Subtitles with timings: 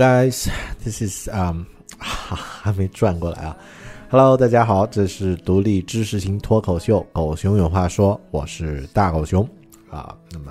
[0.00, 0.48] Guys.
[0.82, 1.64] This is um，
[1.98, 3.54] 还没转过来啊。
[4.08, 9.46] Hello，大家好，这是独立知识型脱口秀《狗熊有话说》，我是大狗熊
[9.90, 10.16] 啊。
[10.32, 10.50] 那么，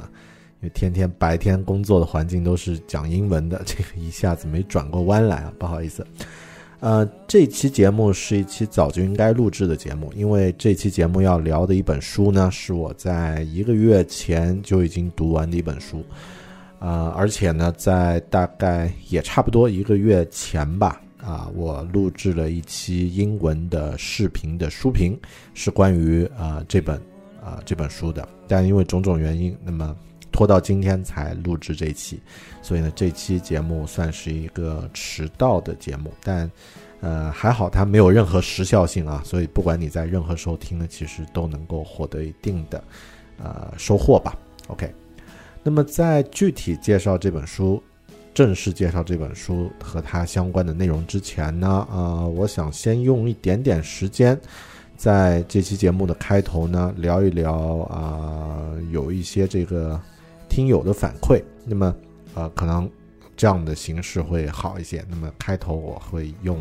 [0.62, 6.06] 因为天天白天工作的环境都是讲英文的， 这个一下子没转过弯来啊，不好意思。
[6.80, 16.06] 呃，这期节目是一期早就应该录制的节目，因为这期节目要聊的一本书呢，是我在一个月前就已经读完的一本书。
[16.80, 25.20] 呃，而且呢，在大概也差不多一个月前吧，啊，我录制了一期英文的视频的书评，
[25.54, 26.96] 是关于啊这本
[27.44, 29.94] 啊这本书的，但因为种种原因，那么
[30.32, 32.22] 拖到今天才录制这期，
[32.62, 36.50] 所以呢，这期节目算是一个迟到的节目，但
[37.02, 42.82] 呃还好它没有任何时效性啊，所以不管你在任何时候听呢，其实都能够获得一定的
[43.38, 44.34] 呃收获吧。
[44.68, 44.90] OK。
[45.62, 47.82] 那么，在具体介绍这本书、
[48.34, 54.40] 正式介绍这本书和它相关的内容之前呢，啊、我想先用一点点时间，
[54.96, 57.54] 在这期节目的开头呢，聊一聊
[57.88, 58.62] 啊、
[58.92, 60.00] 有一些这个
[60.48, 61.44] 听友的反馈。
[61.66, 61.94] 那么，
[62.36, 62.90] 呃，可能
[63.36, 65.04] 这样的形式会好一些。
[65.10, 66.58] 那么，开头我会用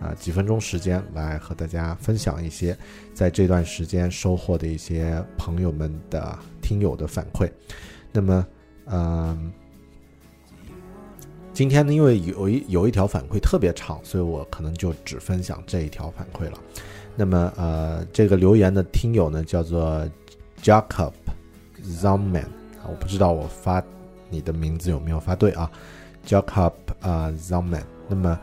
[0.00, 2.74] 啊、几分钟时间来和大家分享一些
[3.12, 7.50] 在这段时间收获的一些朋友们的听友的反馈。
[8.12, 8.46] 那么，
[8.86, 9.52] 嗯，
[11.52, 16.58] 今天呢，因为有一有一条反馈特别长，所以我可能就只分享这一条反馈了。
[17.16, 20.08] 那么，呃，这个留言的听友呢，叫做
[20.62, 21.12] Jacob
[21.84, 22.44] Zomman
[22.78, 23.82] 啊，我不知道我发
[24.30, 25.70] 你的名字有没有发对啊
[26.26, 27.82] ，Jacob 啊、Zomman。
[28.08, 28.38] 那么，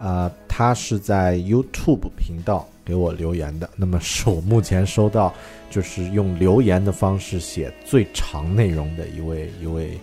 [0.00, 5.34] 呃，他是在 YouTube 频道给我留言的，那么是我目前收到
[5.70, 9.98] 就是用留言的方式写最长内容的一位一位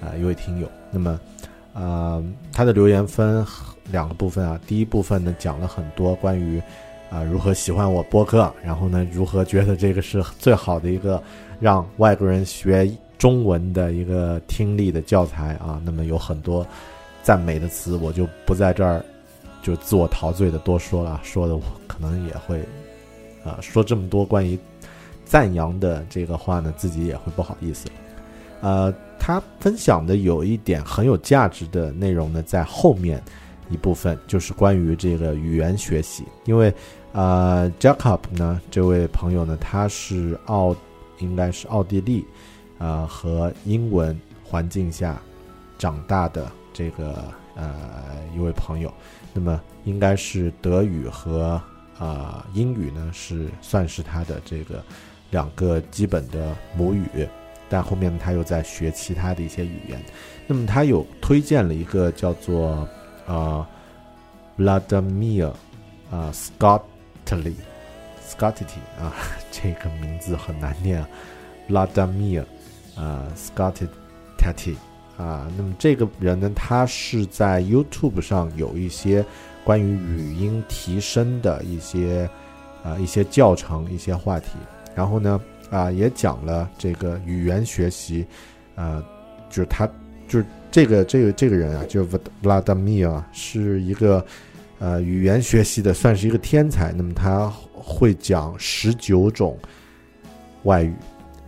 [0.00, 0.70] 啊、一位听友。
[0.90, 1.20] 那么，
[1.74, 3.44] 呃，他的留言分
[3.90, 6.62] 两个部分啊，第一部分呢讲了很多关于
[7.10, 11.22] 啊、如何喜欢我播客，然后呢如何觉得这个是最好的一个
[11.58, 15.80] 让外国人学中文的一个听力的教材啊。
[15.84, 16.66] 那么有很多
[17.22, 19.04] 赞美的词，我就不在这儿
[19.62, 22.62] 就自我陶醉的多说了，说的我可能也会
[23.44, 24.58] 啊、说这么多关于
[25.28, 27.86] 赞扬的这个话呢，自己也会不好意思。
[28.60, 33.22] 呃，他分享的有一点很有价值的内容呢，在后面
[33.68, 36.72] 一部分就是关于这个语言学习，因为
[37.12, 40.74] 呃，Jacob 呢这位朋友呢，他是奥
[41.18, 42.24] 应该是奥地利
[42.78, 45.20] 呃和英文环境下
[45.78, 47.24] 长大的这个
[47.54, 48.92] 呃一位朋友，
[49.32, 51.60] 那么应该是德语和
[51.98, 54.82] 啊、英语呢是算是他的这个
[55.30, 57.28] 两个基本的母语，
[57.68, 60.00] 但后面他又在学其他的一些语言。
[60.46, 62.88] 那么他有推荐了一个叫做
[63.26, 63.66] 呃
[64.56, 65.52] Vladimir
[66.10, 67.54] 啊 Scottly
[68.26, 69.12] Scottity 啊，
[69.52, 71.08] 这个名字很难念啊
[71.68, 72.44] ，Vladimir
[72.96, 74.76] 啊 Scottity
[75.18, 79.24] 啊，那么这个人呢，他是在 YouTube 上有一些
[79.64, 82.28] 关于语音提升的一些
[82.84, 84.50] 啊、一些教程、一些话题，
[84.98, 85.40] 然后呢
[85.70, 88.26] 啊、也讲了这个语言学习，
[88.74, 89.00] 呃，
[89.48, 89.86] 就是他
[90.26, 94.24] 就是这个这个这个人啊，就是 Vladimir 啊，是一个
[94.80, 99.56] 呃语言学习的算是一个天才，那么他会讲十九种
[100.64, 100.92] 外语。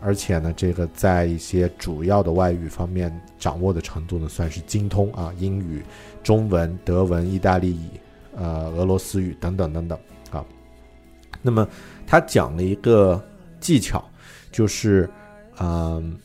[0.03, 5.83] 而且呢，这个在一些主要的外语方面掌握的程度呢，算是精通啊，英语、
[6.23, 8.01] 中文、德文、意大利语、
[8.37, 9.99] 呃俄罗斯语等等等等
[10.31, 10.45] 啊。
[11.43, 11.67] 那么
[12.07, 13.23] 他讲了一个
[13.61, 14.03] 技巧，
[14.51, 15.09] 就是，
[15.59, 16.19] 嗯、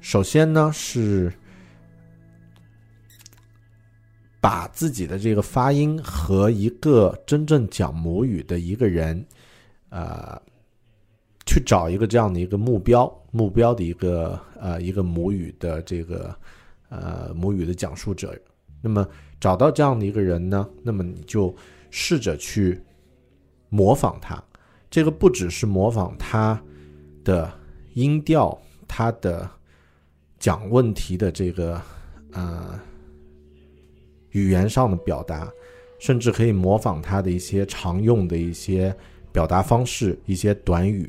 [0.00, 1.32] 首先呢是
[4.40, 9.24] 把自己的这个发音和一个真正讲母语的一个人，
[9.88, 10.40] 呃，
[11.46, 16.34] 去找一个这样的一个目标，目标的一个呃一个母语的这个
[16.88, 18.38] 呃母语的讲述者。
[18.82, 19.06] 那么
[19.38, 21.54] 找到这样的一个人呢，那么你就
[21.90, 22.80] 试着去
[23.68, 24.42] 模仿他。
[24.90, 26.60] 这个不只是模仿他
[27.22, 27.50] 的
[27.94, 29.48] 音调，他的
[30.38, 31.80] 讲问题的这个
[32.32, 32.78] 呃
[34.30, 35.48] 语言上的表达，
[36.00, 38.94] 甚至可以模仿他的一些常用的一些
[39.32, 41.08] 表达方式、一些短语。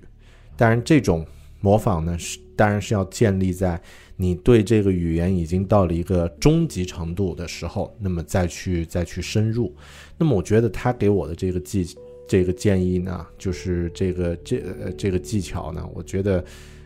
[0.56, 1.26] 当然，这种
[1.60, 3.82] 模仿呢，是当然是要建立在
[4.16, 9.76] 你对这个语言已经到了一个终极程度的时候，那么再去再去深入。
[10.20, 11.84] 那么，我觉得他给我的这个技
[12.28, 16.44] 这个建议呢，就是这个这呃这个技巧呢，我觉得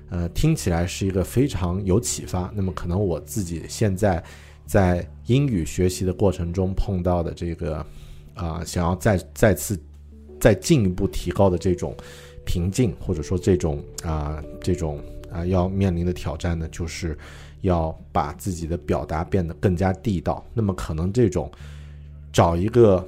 [0.10, 2.52] 呃听起来是一个非常有启发。
[2.56, 4.24] 那么，可能我自己现在
[4.66, 7.86] 在英语学习的过程中碰到的这个
[8.34, 9.80] 啊、想要再再次
[10.40, 11.96] 再进一步提高的这种
[12.46, 15.00] 瓶颈，或者说这种啊、这种
[15.32, 17.18] 啊、要面临的挑战呢，就是
[17.62, 20.46] 要把自己的表达变得更加地道。
[20.54, 21.50] 那么可能这种
[22.34, 23.08] 找一个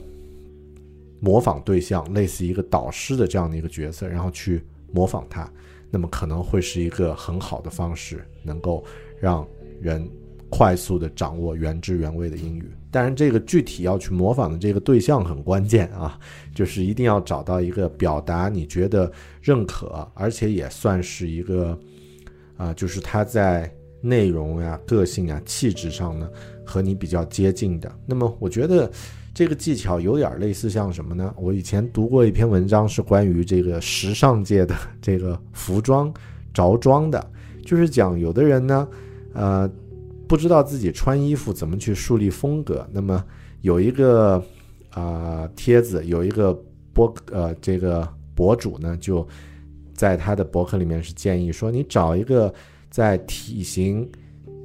[1.20, 5.52] 模仿对象，类似一个导师的这样的一个角色，然后去模仿他，
[5.90, 8.84] 那么可能会是一个很好的方式，能够
[9.20, 9.48] 让
[9.82, 10.08] 人
[10.50, 12.72] 快速的掌握原汁原味的英语。
[12.90, 16.18] 当然，这个具体要去模仿的这个对象很关键啊，
[16.56, 19.12] 就是一定要找到一个表达你觉得
[19.42, 21.78] 认可，而且也算是一个
[22.56, 23.72] 啊、就是他在
[24.02, 26.30] 内容呀、个性啊、气质上呢
[26.66, 27.92] 和你比较接近的。
[28.06, 28.90] 那么，我觉得
[29.38, 31.32] 这个技巧有点类似像什么呢？
[31.38, 36.12] 我以前读过一篇文章，是关于这个时尚界的这个服装
[36.52, 37.24] 着装的，
[37.64, 38.88] 就是讲有的人呢，
[39.34, 39.72] 呃，
[40.28, 42.84] 不知道自己穿衣服怎么去树立风格。
[42.92, 43.24] 那么
[43.62, 44.44] 有一个
[44.90, 46.52] 啊、帖子，有一个
[46.92, 49.24] 博呃这个博主呢，就
[49.94, 52.52] 在他的博客里面是建议说，你找一个
[52.90, 54.10] 在体型、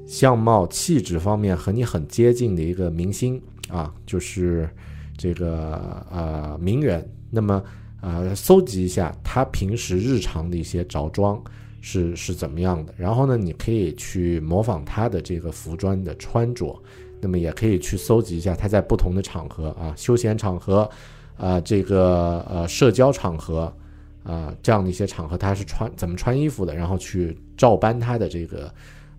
[0.06, 3.38] 相貌、气质方面和你很接近的一个明星
[3.72, 4.68] 啊，就是
[5.16, 7.08] 这个呃名人。
[7.30, 7.62] 那么
[8.02, 11.42] 呃，搜集一下他平时日常的一些着装
[11.80, 16.78] 是是怎么样的，然后呢，你可以去模仿他的这个服装的穿着，
[17.20, 20.88] 那么也可以去搜集一下他在不同的场合啊，休闲场合，
[21.36, 23.72] 啊、这个呃社交场合。
[24.24, 28.72] 啊、这样的一些场合，他是穿怎么穿衣服的，然后去照搬他的这个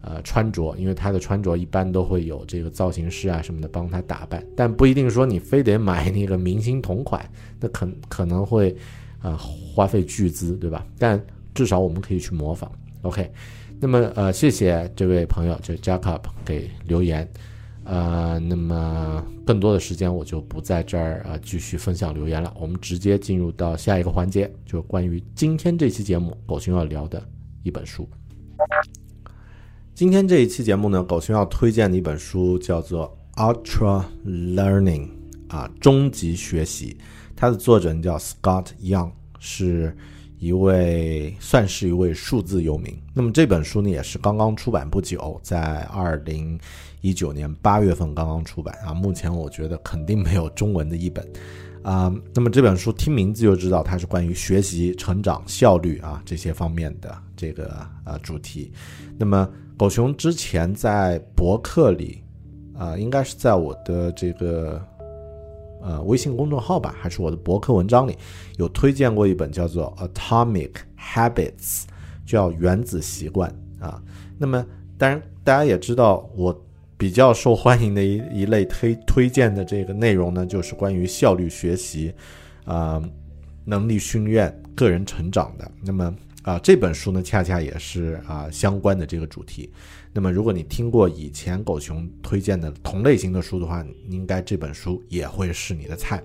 [0.03, 7.27] 呃穿着，因为他的穿着一般都会有这个造型师啊什么的帮他打扮，但不一定说你非得买那个明星同款，
[7.59, 8.75] 那可可能会
[9.21, 10.85] 啊、花费巨资，对吧？
[10.99, 11.19] 但
[11.53, 12.71] 至少我们可以去模仿。
[13.03, 13.31] OK，
[13.79, 17.27] 那么呃，谢谢这位朋友，就 Jacob 给留言。
[17.85, 27.21] 呃，那么更多的时间我就不在这儿呃继续分享留言了，我们直接进入到下一个环节，就关于今天这期节目狗熊要聊的
[27.61, 28.07] 一本书。
[30.03, 35.07] 今天这一期节目呢，狗熊要推荐的一本书叫做《Ultra Learning》
[35.47, 36.97] 啊，终极学习。
[37.37, 39.95] 它的作者叫 Scott Young，是
[40.39, 42.93] 一位算是一位数字游民。
[43.13, 46.59] 那么这本书呢，也是刚刚出版不久，在二零
[46.99, 48.93] 一九年八月份刚刚出版啊。
[48.93, 51.25] 目前我觉得肯定没有中文的译本
[51.81, 52.13] 啊。
[52.33, 58.69] 那么这本书听名字就知道它是关于学习、成长、效率啊这些方面的这个呃主题。
[59.17, 62.23] 那么狗熊之前在博客里
[62.75, 64.81] 啊、应该是在我的这个
[65.81, 68.17] 呃微信公众号吧，还是我的博客文章里
[68.57, 71.83] 有推荐过一本叫做《Atomic Habits》，
[72.25, 74.01] 叫原子习惯啊。
[74.37, 74.65] 那么
[74.97, 76.65] 当然大家也知道，我
[76.97, 82.13] 比较受欢迎的一一类推推荐的这个内容呢，就是关于效率学习
[82.65, 83.01] 啊、
[83.65, 85.71] 能力训练、个人成长的。
[85.83, 89.71] 那么啊、这本书呢，恰恰也是啊、相关的这个主题。
[90.11, 96.21] 那么，如果你听过以前狗熊推荐的同类型的书的话，应该这本书也会是你的菜。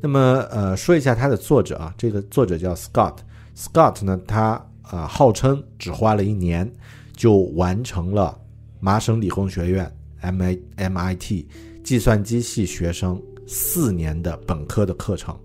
[0.00, 0.18] 那么，
[0.50, 3.16] 呃，说一下它的作者啊，这个作者叫 Scott。
[3.56, 6.70] Scott 呢，他啊、号称只花了一年
[7.14, 8.38] 就完成了
[8.80, 11.44] 麻省理工学院 M A MIT
[11.84, 15.38] 计算机系学生四年的本科的课程。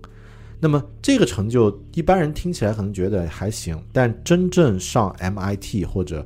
[0.64, 6.24] 那么这个成就，一般人听起来可能觉得还行，但真正上 MIT 或者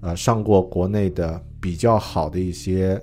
[0.00, 2.98] 呃上过国内的比较好的一些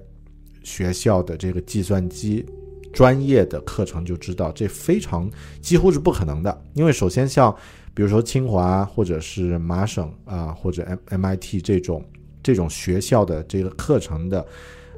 [0.63, 2.43] 学校的这个计算机
[2.91, 5.29] 专业的课程，就知道这非常
[5.61, 6.65] 几乎是不可能的。
[6.73, 7.55] 因为首先像
[7.93, 12.03] 比如说清华或者是麻省啊，或者 M MIT 这种
[12.41, 14.43] 这种学校的这个课程的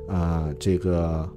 [0.07, 1.29] 啊，这个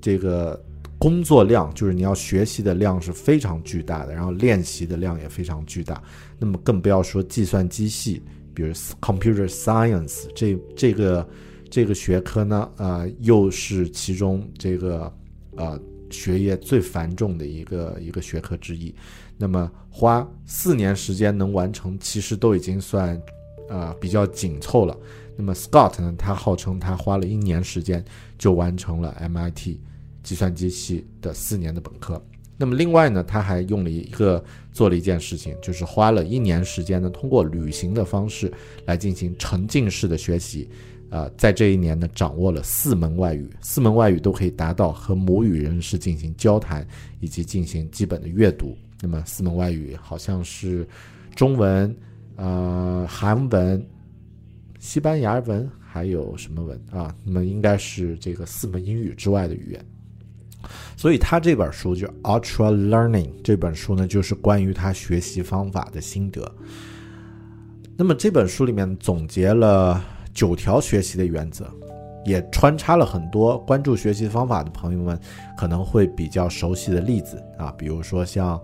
[0.00, 0.64] 这个
[0.98, 6.02] 工作量，就是你要学习的量是非常巨大的，然后练习的量也非常巨大。
[6.38, 8.22] 那么更不要说计算机系，
[8.54, 11.28] 比如 Computer Science 这这个
[11.70, 15.12] 这个学科呢，啊，又是其中这个
[15.54, 15.78] 啊
[16.10, 18.94] 学业最繁重的一个一个学科之一。
[19.36, 23.20] 那么花四年时间能完成，其实都已经算
[23.68, 24.96] 啊比较紧凑了。
[25.36, 28.02] 那么 Scott 呢，他号称他花了一年时间
[28.38, 29.76] 就完成了 MIT
[30.26, 32.20] 计算机系的四年的本科。
[32.58, 34.42] 那么另外呢，他还用了一个
[34.72, 38.52] 做了一件事情，就是花了一年时间呢，通过旅行的方式
[38.86, 40.68] 来进行沉浸式的学习。
[41.10, 46.84] 呃，在这一年呢，掌握了四门外语，四门外语都可以达到和母语人士进行交谈
[47.20, 48.76] 以及进行基本的阅读。
[49.00, 50.88] 那么四门外语好像是
[51.34, 51.94] 中文、
[52.36, 53.86] 呃韩文、
[54.80, 57.14] 西班牙文，还有什么文啊？
[57.22, 59.86] 那么应该是这个四门英语之外的语言。
[60.96, 66.50] 所以他这本书就《Ultra Learning》这本书呢，就是关于他学习方法的心得。
[67.96, 70.02] 那么这本书里面总结了
[70.34, 71.66] 九条学习的原则，
[72.24, 75.18] 也穿插了很多关注学习方法的朋友们
[75.56, 78.60] 可能会比较熟悉的例子啊，比如说像。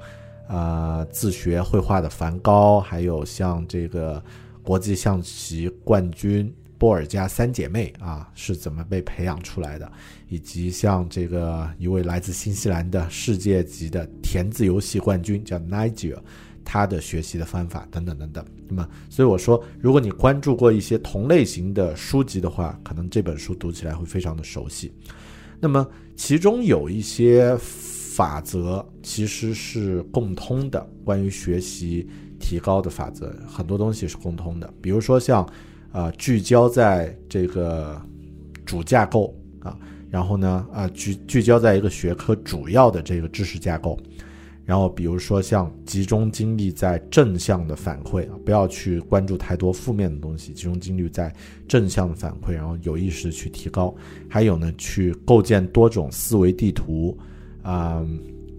[0.48, 4.22] 啊，自学绘画的梵高，还有像这个
[4.62, 6.52] 国际象棋冠军
[6.82, 9.88] 波尔加三姐妹啊，是怎么被培养出来的？
[10.28, 16.18] 以及像这个一位来自新西兰的世界级的填字游戏冠军叫 Nigel，
[16.64, 18.44] 他的学习的方法等等等等。
[18.66, 24.92] 那么，所以我说，如果你关注过一些同类型的书籍的话，可能这本书读起来会非常的熟悉。
[25.60, 27.56] 那么，其中有一些。
[28.12, 32.06] 法则其实是共通的，关于学习
[32.38, 34.70] 提高的法则，很多东西是共通的。
[34.82, 35.50] 比如说像，
[35.92, 38.00] 啊，聚焦在这个
[38.64, 39.78] 主架构啊，
[40.10, 43.98] 然后呢，啊，聚聚焦在一个学科主要的这个知识架构，
[44.64, 51.32] 然后比如说像集中精力在正向的反馈啊，不要去关注太多负面的东西，集中精力在
[51.68, 53.94] 正向的反馈，然后有意识去提高。
[54.28, 57.16] 还有呢，去构建多种思维地图。
[57.62, 58.04] 啊，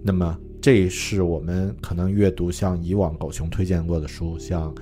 [0.02, 4.74] 那么这是我们可能阅读像以往狗熊推荐过的书，像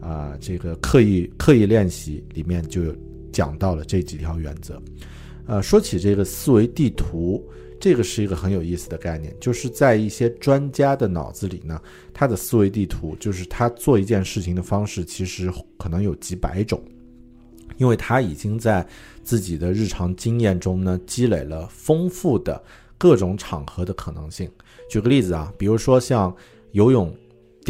[0.00, 2.94] 啊这个刻意刻意练习里面就
[3.32, 4.80] 讲到了这几条原则。
[5.46, 7.44] 呃，说起这个思维地图，
[7.80, 11.80] 这个是一个很有意思的概念，就是在一些专家的脑子里呢，
[12.12, 16.82] 他的思维地图就是他做一件事情的方式，其实可能有几百种，
[17.76, 18.86] 因为他已经在
[19.22, 22.62] 自己的日常经验中呢积累了丰富的。
[23.02, 24.46] 各种场合的可能性。
[24.90, 26.36] 举个例子啊，比如说像
[26.72, 27.10] 游泳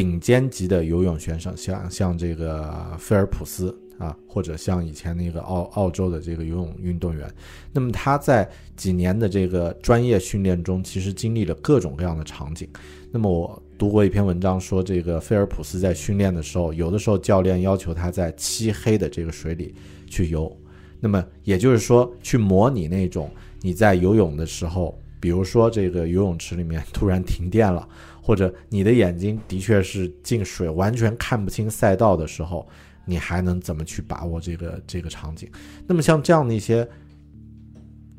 [0.00, 7.30] 顶尖级的游泳选手，像像这个菲尔普斯啊，或者像以前那个澳澳洲的这个游泳运动员，
[7.70, 12.66] 那么他在几年的这个专业训练中，其实经历了各种各样的场景。
[13.12, 19.74] 那么我读过一篇文章说，这个菲尔普斯在训练的时候，有的时候教练要求他在漆黑的这个水里
[20.06, 20.50] 去游，
[20.98, 23.30] 那么也就是说，去模拟那种
[23.60, 24.98] 你在游泳的时候。
[25.22, 27.86] 比如说，这个游泳池里面突然停电了，
[28.22, 32.68] 或者你的眼睛的确是进水完全看不清赛道的时候，
[33.04, 35.50] 你还能怎么去把握这个这个场景？
[35.86, 36.88] 那么像这样的一些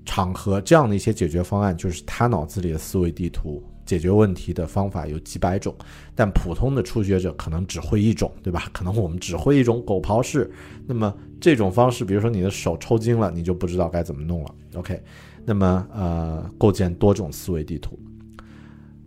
[0.06, 3.64] 场合，这样的一些解决方案，就是他脑子里的思维地图。
[3.84, 5.76] 解决问题的方法有几百种，
[6.16, 8.70] 但普通的初学者可能只会一种，对吧？
[8.72, 10.50] 可能我们只会一种狗刨式。
[10.86, 14.56] 那么这种方式，比如说你的手抽筋了，你就不知道该怎么弄了。
[14.76, 15.02] OK。
[15.44, 18.00] 那么，呃，构建多种思维地图。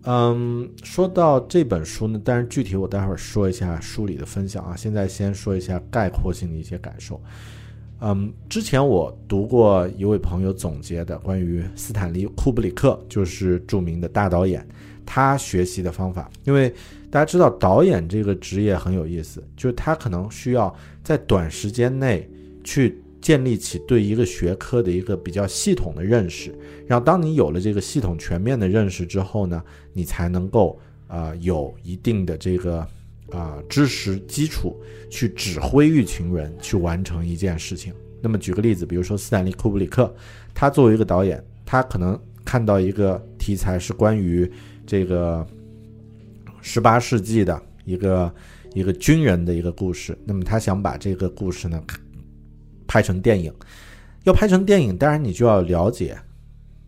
[0.06, 4.76] 嗯，说到这本书呢，但是具体我待会儿说一下书里的分享啊。
[4.76, 7.20] 现在先说一下概括性的一些感受。
[8.00, 14.66] 嗯，之前我读过一位朋友总结的关于斯坦利·库布里克，就是著名的大导演，
[15.06, 16.30] 他学习的方法。
[16.44, 16.68] 因为
[17.10, 22.28] 大家知道，导演这个职业很有意思，就是他可能需要在短时间内
[22.62, 23.00] 去。
[23.24, 26.54] 建立起对一个学科的一个比较系统的认识，
[26.86, 29.64] 然后当你有了这个系统全面的认识之后呢，
[29.94, 30.78] 你才能够
[31.08, 32.86] 啊有一定的这个
[33.30, 34.78] 啊知识基础
[35.08, 37.94] 去指挥一群人去完成一件事情。
[38.20, 40.14] 那么举个例子，比如说斯坦利·库布里克，
[40.52, 44.46] 他作为一个导演，他可能看到一个题材是关于
[44.86, 45.46] 这个
[46.60, 48.34] 十八世纪的一个
[48.74, 51.82] 一个军人的一个故事，那么他想把这个故事呢。
[52.94, 53.52] 拍成电影，
[54.22, 56.16] 要拍成电影，当然你就要了解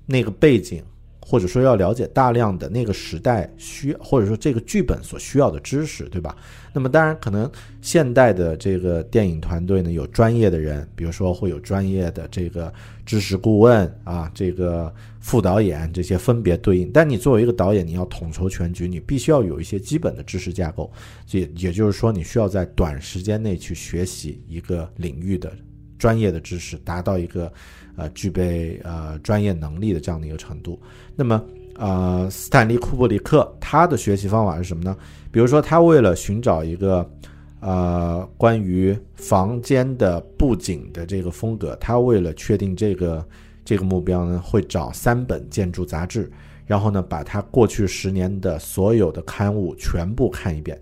[0.06, 0.80] 那个背景，
[1.20, 6.36] 或者说要了解大量的那个时代需，或者说这个剧本所需要的知识，对吧？
[6.72, 7.50] 那么当然，可能
[7.82, 12.72] 现代的这个电影团队呢，有专业的人，比如说会有专业的这个
[13.04, 16.88] 知识顾问啊，这个副导演这些分别对应。
[16.92, 20.88] 但你作为一个导演，你要统筹全局，你必须要有一些基本的知识架构，
[21.32, 25.52] 也也就是说，你需要在短时间内去学习一个领域的
[25.98, 27.52] 专业的知识，达到一个。
[27.98, 30.78] 呃，具备呃专业能力的这样的一个程度。
[31.14, 31.42] 那么，
[31.76, 34.94] 呃，斯坦利·库布里克他的学习方法是什么呢？
[35.32, 37.10] 比如说，他为了寻找一个
[37.58, 43.26] 呃关于房间的布景的这个风格，他为了确定这个
[43.64, 46.30] 这个目标呢，会找三本建筑杂志，
[46.66, 50.78] 然后呢，把他过去十年的所有的刊物全部看一遍。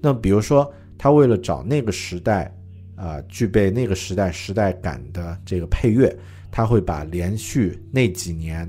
[0.00, 2.52] 那比如说，他为了找那个时代
[3.00, 6.14] 啊具备那个时代时代感的这个配乐。
[6.52, 8.68] 他会把连续那几年，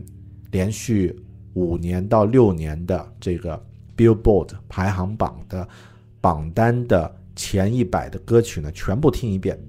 [0.51, 1.19] 连续
[1.55, 3.59] 五年到六年的这个
[3.97, 5.67] Billboard 排行榜的
[6.21, 9.59] 榜单的前一百的歌曲呢，全部听一遍。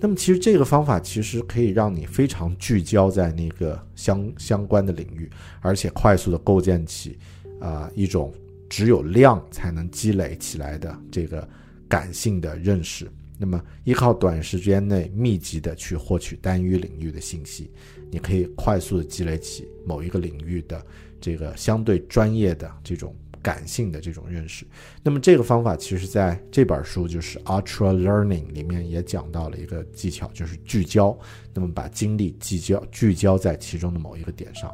[0.00, 7.18] 那么，其实这个方法其实可以让你非常聚焦在那个相相关的领域，而且快速的构建起
[7.60, 8.32] 啊一种
[8.70, 11.46] 只有量才能积累起来的这个
[11.86, 13.06] 感性的认识。
[13.36, 17.68] 那么，依靠短时间内密集的去获取单一领域的信息，
[18.08, 20.80] 你可以快速的积累起某一个领域的
[21.20, 23.12] 这个相对专业的这种
[23.42, 24.64] 感性的这种认识。
[25.02, 31.18] 那么，这个方法其实在这本书就是《Ultra Learning》里面也讲到了一个技巧，就是聚焦。
[31.52, 34.72] 那么，把精力聚焦聚焦在其中的某一个点上。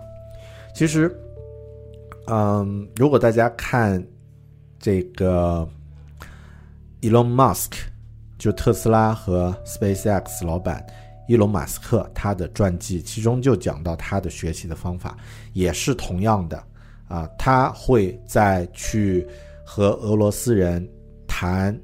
[0.75, 1.11] 其实，
[2.26, 4.07] 嗯，如果大家看
[4.79, 5.67] 这个
[7.00, 7.90] Elon Musk。
[8.41, 10.85] 就特斯拉和 SpaceX 老板
[11.29, 15.15] 伊隆马斯克，他的传记其中就讲到他的学习的方法，
[15.53, 16.65] 也是同样的
[17.07, 19.29] 啊，他会在去
[19.63, 20.89] 和俄罗斯人
[21.29, 21.79] 谈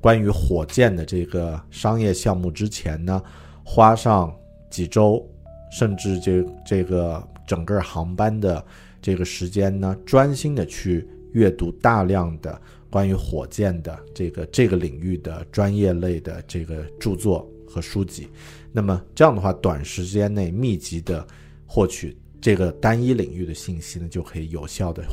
[0.00, 3.22] 关于火箭的这个商业项目之前呢，
[3.62, 4.34] 花上
[4.70, 5.22] 几周，
[5.70, 8.64] 甚至这这个整个航班的
[9.02, 12.58] 这个时间呢，专心的去阅读大量的。
[12.90, 18.26] 关于火箭的这个这个领域的专业类的这个著作和书籍，
[18.72, 21.26] 那么这样的话，短时间内密集的
[21.66, 25.04] 获取这个单一领域的信息呢，就可以有效的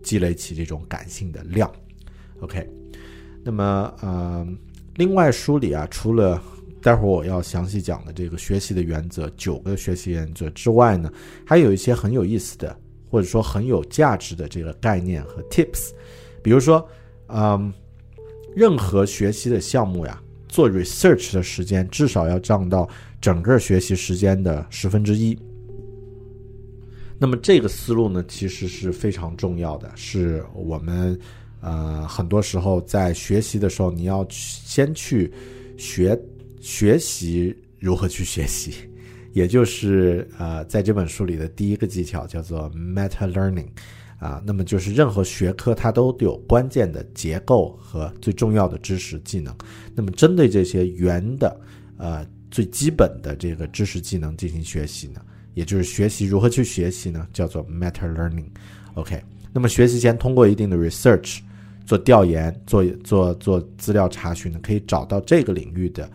[0.00, 1.68] 积累起这种感性的量。
[2.38, 2.68] OK，
[3.42, 4.46] 那么呃，
[4.94, 6.40] 另外书里啊，除了
[6.80, 11.12] 待会儿我要详细讲的这个学习的原则九个学习原则之外呢，
[11.44, 12.78] 还有一些很有意思的
[13.10, 15.90] 或者说很有价值的这个概念和 tips，
[16.40, 16.86] 比如说。
[17.28, 17.72] 嗯，
[18.54, 22.88] 任何学习的项目呀，做 research 的时间至少要占到
[23.20, 25.36] 整个学习时间的十分之一。
[27.18, 31.18] 那么这个思路呢，其实是非常重要的，是我们
[31.60, 35.32] 呃很多时候在学习的时候，你要先去
[35.78, 36.20] 学
[36.60, 38.74] 学习如何去学习，
[39.32, 43.68] 也就是呃在这本书里的第一个技巧叫做 meta learning。
[44.24, 49.54] 啊，那么就是任何学科它都有关键的结构和最重要的知识技能。
[49.94, 51.60] 那么针对这些原的
[51.98, 55.20] 呃最基本的这个知识技能进行学习呢，
[55.52, 58.46] 也就是学习如何去学习呢，叫做 meta learning。
[58.94, 61.40] OK，那么学习前通过一定的 research
[61.84, 66.10] 做调研、做做做资料查询呢，可以找到这个领域的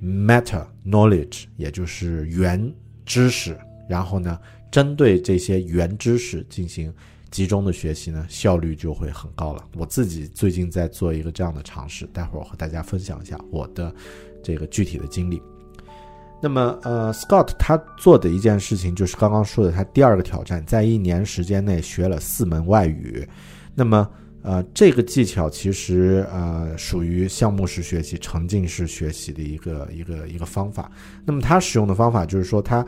[0.00, 2.72] meta knowledge，也就是原
[3.04, 4.38] 知识，然后呢，
[4.70, 6.94] 针对这些原知识进行。
[7.30, 9.64] 集中的学习呢，效率就会很高了。
[9.76, 13.94] 我自己最近在做一个这样的尝试，待会儿我和大家分享一下我的
[14.42, 15.42] 这个具体的经历。
[16.40, 23.28] 那么，呃，Scott 他做的一件事情就是刚刚说的，他第二个挑战，在一年时间内学了四门外语。
[23.74, 24.08] 那么，
[24.42, 30.90] 呃，这个技巧其实呃属于项目式学习、沉浸式学习的一个一个一个方法。
[31.24, 32.86] 那么他使用的方法就是说，他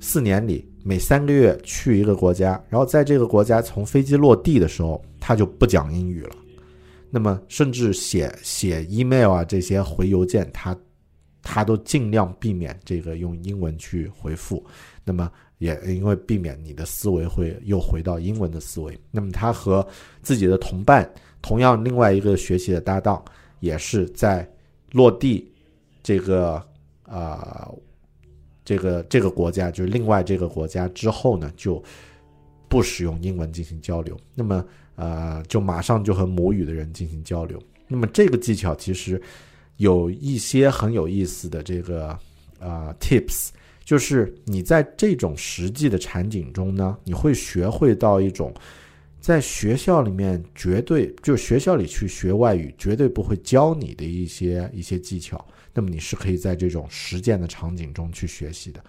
[0.00, 0.66] 四年里。
[0.86, 6.36] 每三个月去一个国家，然后在这个国家从飞机落地的时候，他就不讲英语了。
[7.08, 10.76] 那么，甚至写写 email 啊这些回邮件，他
[11.42, 14.62] 他都尽量避免这个用英文去回复。
[15.04, 18.94] 那么，也因为避免你的思维会又回到英文的思维。
[19.10, 19.86] 那么，他和
[20.20, 23.24] 自己的同伴，同样另外一个学习的搭档，
[23.60, 24.46] 也是在
[24.92, 25.50] 落地
[26.02, 26.62] 这个
[27.04, 27.72] 啊。
[28.64, 31.82] 这个这个国家就是另外这个国家之后呢，就
[32.68, 34.64] 不使用英文进行交流，那么
[34.96, 37.62] 呃，就马上就和母语的人进行交流。
[37.86, 39.20] 那么这个技巧其实
[39.76, 42.18] 有一些很有意思的这个
[42.58, 43.50] 啊 tips，
[43.84, 48.52] 就是你在这种实际的场景中呢，你会学会到一种
[49.20, 58.82] 在学校里面绝对就学校里去学外语绝对不会教你的一些一些技巧，那么你是可以在这种实践的场景中去学习的。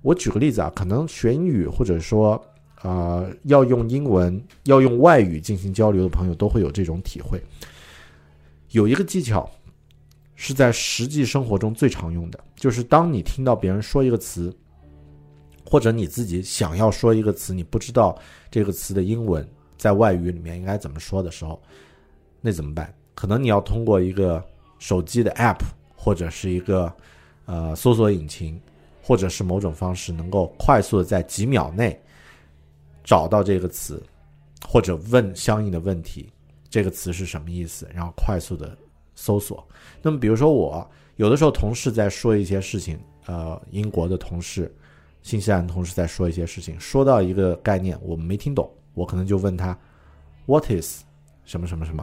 [0.00, 2.42] 我举个例子啊，可能学英语或者说
[2.76, 7.42] 啊要用英文要用外语进行交流的朋友都会有这种体会。
[8.70, 9.50] 有一个技巧。
[10.42, 14.50] 是在实际生活中最常用的，就是当你听到别人说一个词，
[15.66, 18.18] 或者你自己想要说一个词，你不知道
[18.50, 21.62] 这个词的英文在外语里面应该怎么说的时候，
[22.40, 22.90] 那怎么办？
[23.14, 24.42] 可能你要通过一个
[24.78, 25.58] 手机的 App，
[26.02, 26.90] 或者是一个
[27.44, 28.58] 呃搜索引擎，
[29.02, 32.00] 或者是某种方式，能够快速的在几秒内
[33.04, 34.02] 找到这个词，
[34.66, 36.32] 或者问相应的问题，
[36.70, 38.74] 这个词是什么意思，然后快速的。
[39.16, 39.62] 搜索，
[40.00, 44.74] 那么比如说我有的时候同事在说一些事情，呃，英国的同事、
[45.20, 49.78] 新西兰同事在说一些事情，说到一个概念我们没听懂，我可能就问他
[50.46, 51.02] ，What is
[51.44, 52.02] 什么什么什么，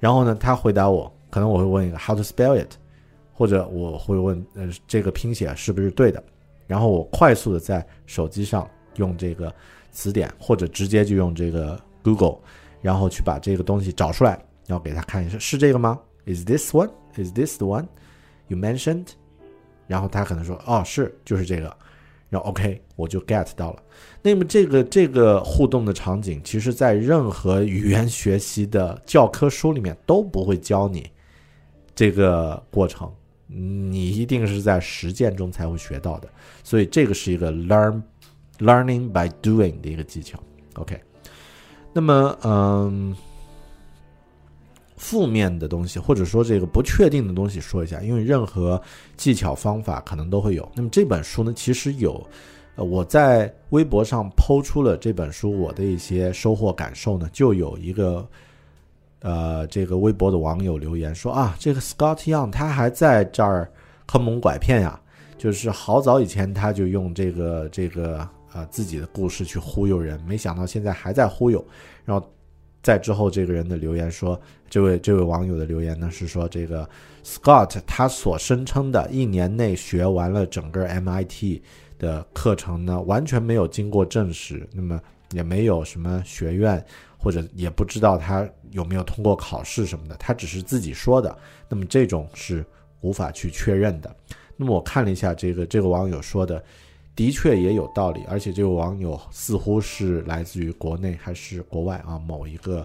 [0.00, 2.70] 然后呢，他回答我，可能我会问一个 How to spell it，
[3.34, 6.22] 或者我会问呃这个拼写是不是对的，
[6.66, 8.66] 然后我快速的在手机上
[8.96, 9.52] 用这个
[9.90, 12.38] 词典，或者直接就用这个 Google，
[12.80, 16.90] 然后去把这个东西找出来，然后给他看一下是这个吗？Is this one?
[17.16, 17.86] Is this the one
[18.48, 19.08] you mentioned?
[19.86, 21.76] 然后他可能说，哦，是，就是这个。
[22.30, 23.82] 然后 OK，我就 get 到了。
[24.20, 31.08] 那么这个这个互动的场景，其实在任何语言学习的教科书里面都不会教你
[31.94, 33.12] 这个过程，
[33.54, 36.28] 你一定是在实践中才会学到的。
[36.62, 38.02] 所以这个是一个 learn
[38.58, 40.38] learning by doing 的一个技巧。
[40.74, 41.00] OK，
[41.92, 43.16] 那么嗯。
[44.96, 48.80] 负面的东西，或者说这个不确定的东西，说一下，因为任何
[49.18, 50.66] 技巧方法可能都会有。
[50.74, 52.24] 那么这本书呢，其实有，
[52.76, 58.26] 呃，我在微博上抛出了这本书我的一些收获感受呢，就有一个，
[59.24, 63.68] 呃，这个微博的网友留言说啊，这个 Scott Young 他还在这儿
[64.06, 65.00] 坑蒙拐骗呀，
[65.36, 71.64] 就是好早以前他就用这个这个呃自己的故事去忽悠人，没想到现在还在忽悠，
[72.04, 72.24] 然后。
[72.82, 76.86] 在之后，这个人的留言说，这位这位网友的留言呢是说，这个
[77.24, 81.62] Scott 他所声称的一年内学完了整个 MIT
[81.98, 86.84] 的课程呢，完全没有经过证实，那么也没有什么学院
[87.24, 91.36] 或者也不知道他有没有通过考试什么的，他只是自己说的，
[91.68, 92.62] 那么这种是
[93.00, 94.14] 无法去确认的。
[94.56, 96.62] 那么我看了一下这个这个网友说的。
[97.16, 102.18] 的确也有道理，而且这个网友似乎是来自于国内还是国外啊？
[102.18, 102.84] 某一个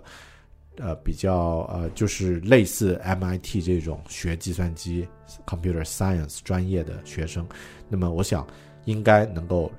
[0.77, 5.07] 呃比较呃就是类似 MIT 这种学计算机
[5.47, 7.43] computer science 专业的学生，
[7.87, 8.45] 那么我想
[8.85, 9.71] 应该能够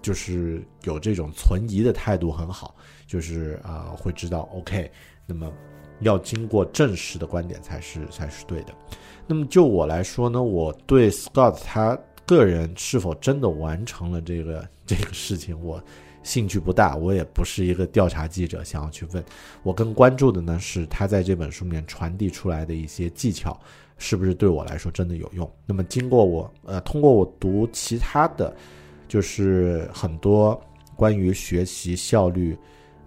[0.00, 2.72] 就是有这种存疑的态度很好，
[3.06, 4.90] 就是啊会知道 OK，
[5.26, 5.52] 那么
[6.00, 8.74] 要经过证实的观点才是才是对的。
[9.26, 11.98] 那么就我来说呢，我对 Scott 他。
[12.28, 15.80] 个人是否真的完成了这个这个事情，我
[16.24, 19.24] 兴趣不大，我也不是一个调查记者，想要去问。
[19.62, 23.56] 我更关注的呢是他在这本书里面传递出来的一些技巧，
[23.96, 25.48] 是不是对我来说真的有用？
[25.66, 28.52] 那么经过我呃通过我读其他的，
[29.06, 30.60] 就是很多
[30.96, 32.58] 关于学习效率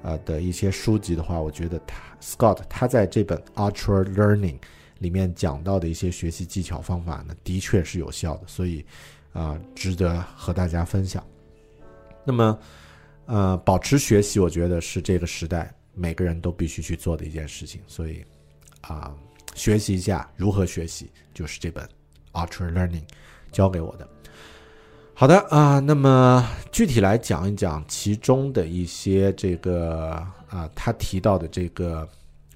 [0.01, 4.57] 呃的一些书籍的话，我觉得他 Scott 他在这本 Ultra Learning。
[4.99, 8.85] 里面讲到的一些学习技巧方法呢，的确是有效的，所以
[9.31, 11.25] 啊，值得和大家分享。
[12.25, 12.59] 那么，
[13.25, 17.79] 呃，保持学习，我觉得是这个时代每个人都必须去做的一件事情。
[17.87, 18.25] 所以
[18.81, 19.15] 啊，
[19.55, 21.87] 学习一下如何学习，就是这本
[22.33, 22.99] 《Ultra Learning》
[23.53, 24.05] 教给我的。
[25.19, 30.11] 好的啊，那么具体来讲一讲其中的一些这个
[30.49, 32.07] 啊，他提到的这个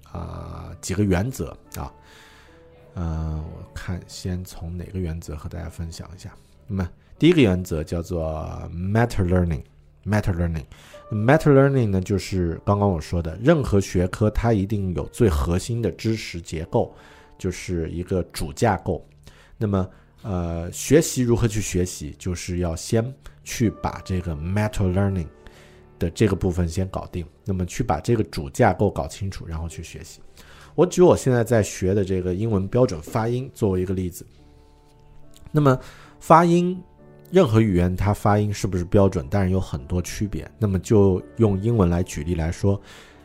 [0.10, 1.91] 啊几个原则啊。
[2.95, 6.34] 嗯，我看先从哪个原则和大家分享一下。
[6.65, 16.95] 那么第一个原则叫做 matter learning，matter learning，matter learning 呢，就是刚刚我说的，任何学科它一定有最核心的知识结构，
[17.38, 19.06] 就是一个主架构。
[19.58, 19.86] 那么，
[20.23, 25.27] 呃，学习如何去学习，就是要先去把这个 meta learning
[25.99, 27.25] 的这个部分先搞定。
[27.43, 30.21] 那么，去把这个主架构搞清楚，然后去学习。
[30.75, 34.25] 我举我现在在学的这个英文标准发音作为一个例子。
[35.51, 35.77] 那么，
[36.19, 36.81] 发音，
[37.29, 39.27] 任何语言它发音是不是标准？
[39.27, 40.49] 当然有很多区别。
[40.57, 42.81] 那么就用英文来举例来说，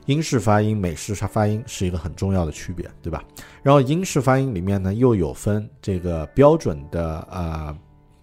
[0.08, 3.22] 英式发音、美式发音是一个很重要的区别，对吧？
[3.62, 7.76] 然后英式发音里面呢，又有分这个标准的呃，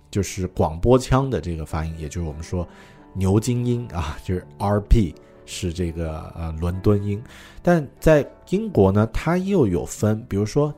[0.09, 2.67] 就是广播腔的这个发音，也就是我们说
[3.13, 5.13] 牛津音啊，就是 RP
[5.45, 7.21] 是这个呃伦敦音。
[7.61, 10.73] 但在英国呢，它又有分，比如说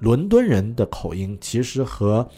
[0.00, 2.28] 伦敦人的口音其实和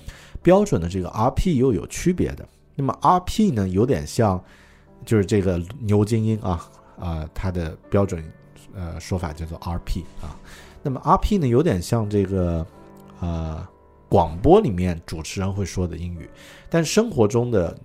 [0.40, 2.48] 标准的这个 RP 又有区别的。
[2.76, 4.40] 那么 RP 呢，有点像
[5.04, 8.24] 就是这个牛津音啊啊，它的标准
[8.74, 10.36] 呃说法叫做 RP 啊。
[10.82, 12.66] 那么 RP 呢，有点像这个
[13.20, 13.66] 呃
[14.08, 16.28] 广播里面主持人会说的英语，
[16.70, 17.76] 但生活中的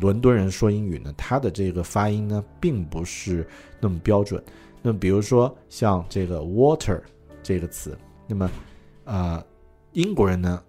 [0.00, 3.48] 伦敦人说英语呢，他的这个发音呢，并不是
[3.80, 4.42] 那么标准。
[4.80, 7.00] 那么比如说像这个 water
[7.42, 8.50] 这个词，那么
[9.04, 9.42] 呃
[9.92, 10.62] 英国人呢，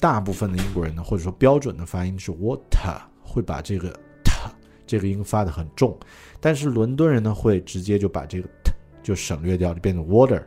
[0.00, 3.92] 大部分的英国人呢，或者说标准的发音是 water，会把这个
[4.88, 5.96] 这个音发的很重，
[6.40, 8.72] 但是伦敦人呢，会直接就把这个 t
[9.02, 10.42] 就省略掉，就变成 water。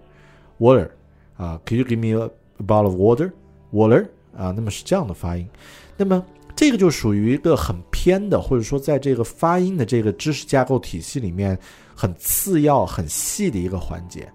[0.59, 0.89] Water，
[1.37, 2.25] 啊，Could you give me
[2.59, 5.47] a bottle of water？Water，啊，那么是这样的发音。
[5.95, 6.23] 那么
[6.55, 11.57] 这个就属于一个很偏的，或者说在这个发音的这个知识架构体系里面
[11.95, 14.27] 很次要、很细的一个环节。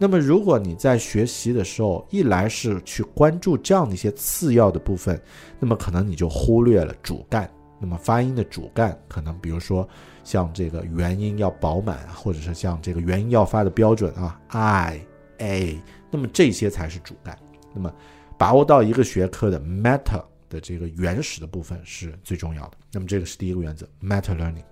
[0.00, 5.20] 那么如果你在学习的时候，一来是去关注这样的一些次要的部分，
[5.58, 7.50] 那么可能你就忽略了主干。
[7.78, 9.88] 那么发音的主干，可能比如说
[10.24, 15.00] 像这个元音要饱满，或者是像这个元音要发的标准啊，I。
[15.40, 17.38] a，那么这些才是主干。
[17.72, 17.94] 那么
[18.36, 22.72] 把握到一个学科的 meta 的这个原始的部分是最重要的。
[22.90, 24.64] 那么这个是第一个原则，meta learning。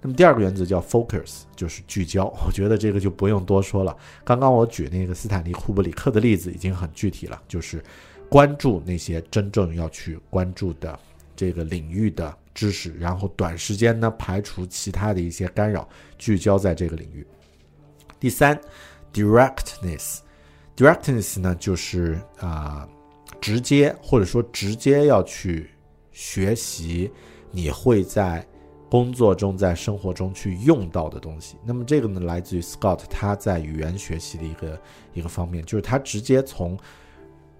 [0.00, 2.26] 那么第二个原则叫 focus，就是聚焦。
[2.46, 3.96] 我觉得这个就不用多说了。
[4.24, 7.82] 刚刚我举那个斯坦利库布里克的例子已经很具体了，就是
[8.28, 10.96] 关注那些真正要去关注的
[11.36, 15.86] 这个领域的知识，然后短时间呢排除其他的一些干扰，
[16.18, 17.24] 聚焦在这个领域。
[18.18, 18.60] 第三。
[19.12, 22.86] Directness，directness 呢，就是啊，
[23.40, 25.70] 直接或者说直接要去
[26.12, 27.10] 学习
[27.50, 28.46] 你会在
[28.90, 31.56] 工作中、在生活中去用到的东西。
[31.64, 34.78] 那么这个呢，来自于 Scott 他在语言学习的一个
[35.14, 36.78] 一个方面，就是他直接从。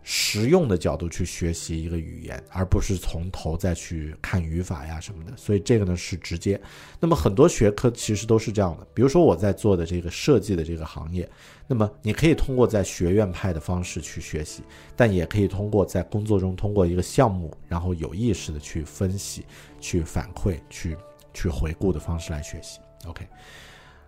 [0.09, 5.37] 实用的角度去学习一个语言，而不是从头再去看语法呀什么的。
[5.37, 6.61] 所以这个呢是直接。
[7.01, 8.87] 那么很多学科其实都是这样的。
[8.95, 11.29] 比如说我在做的这个设计的这个行业，
[11.67, 14.63] 那么你可以通过在学院派的方式去学习，
[14.95, 19.45] 但也可以通过在工作中通过一个项目，然后有意识的去分析、
[19.81, 20.97] 去反馈、去
[21.35, 22.79] 去回顾的方式来学习。
[23.07, 23.27] OK，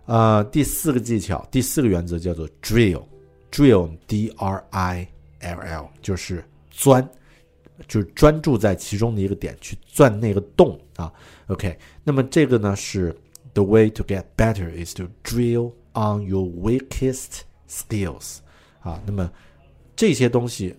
[0.05, 5.05] 呃，第四个技巧，第四个原则叫做 drill，drill，D R I
[5.39, 7.07] L L 就是钻，
[7.87, 11.11] 就是专注在其中的一个点去钻那个洞啊。
[11.47, 13.15] OK，那么这个呢是
[13.53, 18.37] The way to get better is to drill on your weakest skills
[18.81, 19.01] 啊。
[19.05, 19.31] 那么
[19.95, 20.75] 这些东西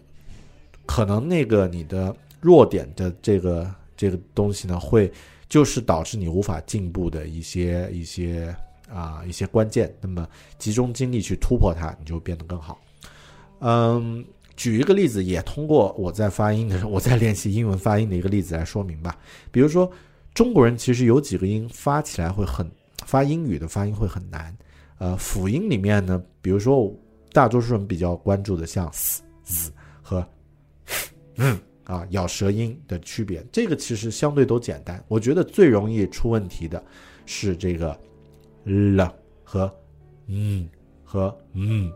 [0.87, 5.12] 可能那个你的弱点的这个这个东西呢，会
[5.49, 8.55] 就是导致你无法进步的一些一些
[8.88, 9.92] 啊一些关键。
[10.01, 12.81] 那么集中精力去突破它，你就变得更好。
[13.61, 14.25] 嗯。
[14.61, 19.18] 举一个例子，也通过我在发音的时候，我在练习英文发音的一个例子来说明吧。
[19.51, 19.90] 比如说，
[20.35, 22.70] 中国人其实有几个音发起来会很
[23.07, 24.55] 发英语的发音会很难。
[24.99, 26.94] 呃，辅音里面呢，比如说
[27.33, 30.23] 大多数人比较关注的像 s、z 和
[31.37, 35.03] 嗯啊咬舌音的区别，这个其实相对都简单。
[35.09, 36.85] 我觉得最容易出问题的
[37.25, 37.99] 是这个
[38.64, 39.11] l
[39.42, 39.75] 和
[40.27, 40.68] 嗯
[41.03, 41.90] 和嗯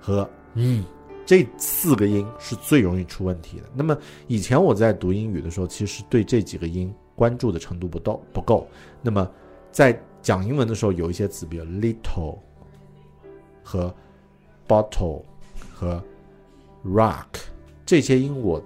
[0.00, 0.84] 和嗯。
[1.26, 3.64] 这四个音是最容易出问题的。
[3.74, 8.66] 那么以前我在读英语的时候，其实对这几个音关注的程度不到不够。
[9.02, 9.28] 那么
[9.72, 12.38] 在讲英文的时候，有一些词，比如 little
[13.62, 13.92] 和
[14.68, 15.24] bottle
[15.74, 16.00] 和
[16.84, 17.26] rock
[17.84, 18.64] 这些音，我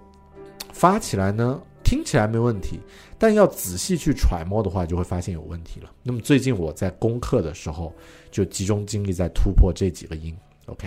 [0.71, 2.79] 发起来呢听起来没问题，
[3.19, 5.91] 但要仔细去揣摩的话，就会发现有问题了。
[6.03, 7.91] 那么最近我在攻克的时候，
[8.31, 10.37] 就集中精力在突破这几个音。
[10.67, 10.87] OK。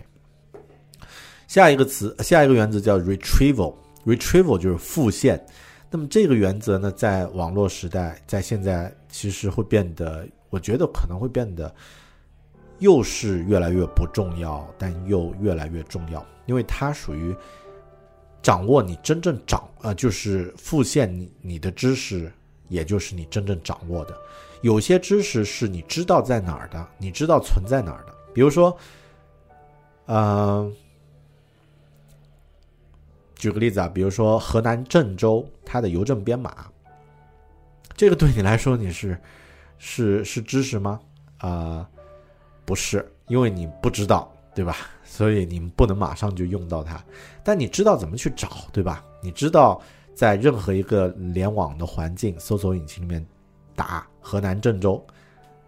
[1.54, 5.40] 下一个词，下一个原则叫 retrieval，retrieval 就是复现。
[5.92, 11.72] 那么这个原则呢，在网络时代，在现在其实会变得，我觉得可能会变得
[12.80, 17.36] 又是越来越不重要，但又越来越重要，因为它属于
[18.42, 22.34] 掌握你真正掌呃，就是复现你你的知识，
[22.68, 24.18] 也就是你真正掌握的。
[24.64, 28.76] 有些知识是你知道在哪儿的，你知道存在哪儿的，比如说，
[30.08, 30.76] 嗯。
[33.44, 36.66] 举个例子啊，比如说河南郑州，它的邮政编码，
[37.94, 39.20] 这个对你来说你是
[39.78, 40.98] 是是知识吗？
[41.40, 41.86] 啊，
[42.64, 44.78] 不是，因为你不知道，对吧？
[45.04, 47.04] 所以你不能马上就用到它。
[47.44, 49.04] 但你知道怎么去找，对吧？
[49.22, 49.82] 你知道
[50.16, 53.26] 在任何一个联网的环境搜索引擎里面
[53.76, 55.06] 打河南郑州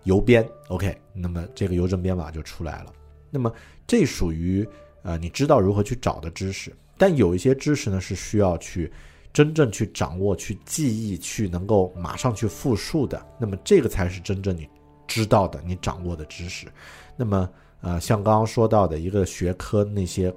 [0.04, 2.94] 邮编，OK，那么这个邮政编码就出来了。
[3.30, 3.52] 那么
[3.86, 4.66] 这属于
[5.04, 8.92] 呃你知道如何去找的知识，但有一些知识呢是需要去
[9.34, 13.24] 真正去掌握、去记忆、去能够马上去复述的。
[13.40, 14.68] 那么这个才是真正你
[15.08, 16.68] 知道的、你掌握的知识。
[17.16, 17.50] 那么
[17.82, 20.34] 呃，像刚刚说到的一个学科那些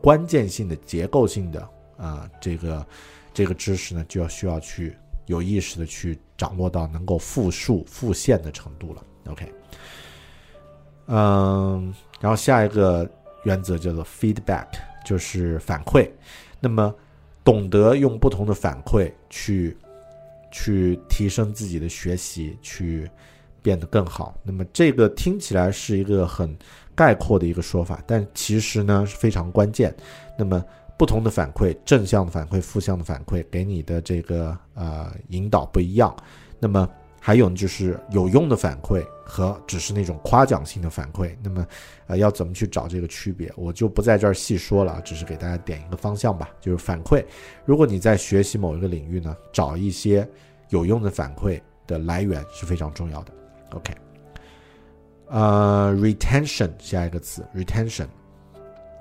[0.00, 2.86] 关键性的、结构性的啊，这个
[3.32, 9.04] 这个知识呢，就要需要去有意识的去掌握到能够复述、复现的程度了。
[9.28, 9.52] OK，
[11.06, 13.08] 嗯，然后下一个
[13.44, 14.66] 原则叫做 feedback，
[15.04, 16.08] 就是反馈。
[16.60, 16.94] 那么
[17.42, 19.76] 懂得用不同的反馈去
[20.50, 23.10] 去提升自己的学习，去
[23.62, 24.34] 变得更好。
[24.42, 26.54] 那么这个听起来是一个很
[26.94, 29.94] 概括的一个说法，但其实呢是非常关键。
[30.38, 30.62] 那么
[30.98, 36.14] 不同的反馈，正向的反馈、负向的反馈，给你的这个呃引导不一样。
[36.58, 36.86] 那么
[37.30, 41.64] 还有就是有用的反馈和只是那种夸奖性的反馈，那么，
[42.08, 46.50] 呃，要怎么去找这个区别，我就不在这儿细说了，只是给大家点一个方向吧。
[46.60, 47.24] 就是反馈，
[47.64, 50.28] 如果你在学习某一个领域呢，找一些
[50.70, 53.32] 有用的反馈的来源是非常重要的。
[53.74, 53.94] OK，
[55.28, 58.08] 呃，retention 下一个词，retention，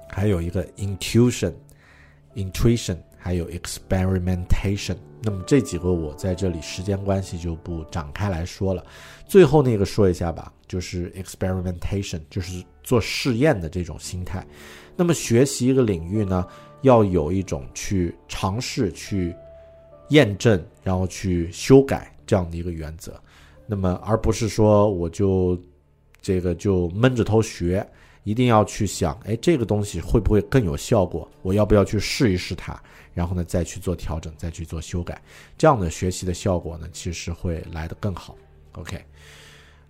[0.08, 4.96] 还有一个 intuition，intuition，还有 experimentation。
[5.22, 8.82] 那么这几个我在这里时间关系就不展开来说了，
[9.28, 14.48] 最后那个说一下吧，就是 experimentation，就是做试验的这种心态。
[14.96, 16.48] 那么学习一个领域呢，
[16.84, 19.36] 要有一种去尝试、去
[20.10, 23.14] 验证，然后去修改这样的一个原则。
[23.68, 25.62] 那么而不是说我就
[26.22, 27.86] 这个就闷着头学，
[28.24, 31.30] 一定要去想，哎，这个东西会不会更有效果？
[31.42, 32.82] 我要不要去试一试它？
[33.20, 35.22] 然后呢，再去做调整，再去做修改，
[35.58, 38.34] 这样的学习的效果呢，其实会来得更好。
[38.72, 39.04] OK，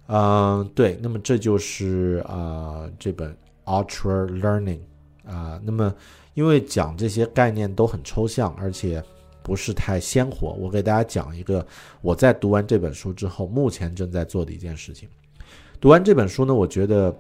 [0.07, 4.79] 嗯，对，那么这就是啊这本 Ultra Learning
[5.27, 5.93] 啊，那么
[6.33, 9.03] 因为讲这些概念都很抽象，而且
[9.43, 11.63] 不是太鲜活，我给大家讲一个
[12.01, 15.07] 我在读完这本书之后，目前正在做的一件事情。
[15.79, 17.15] 读完这本书呢，我觉得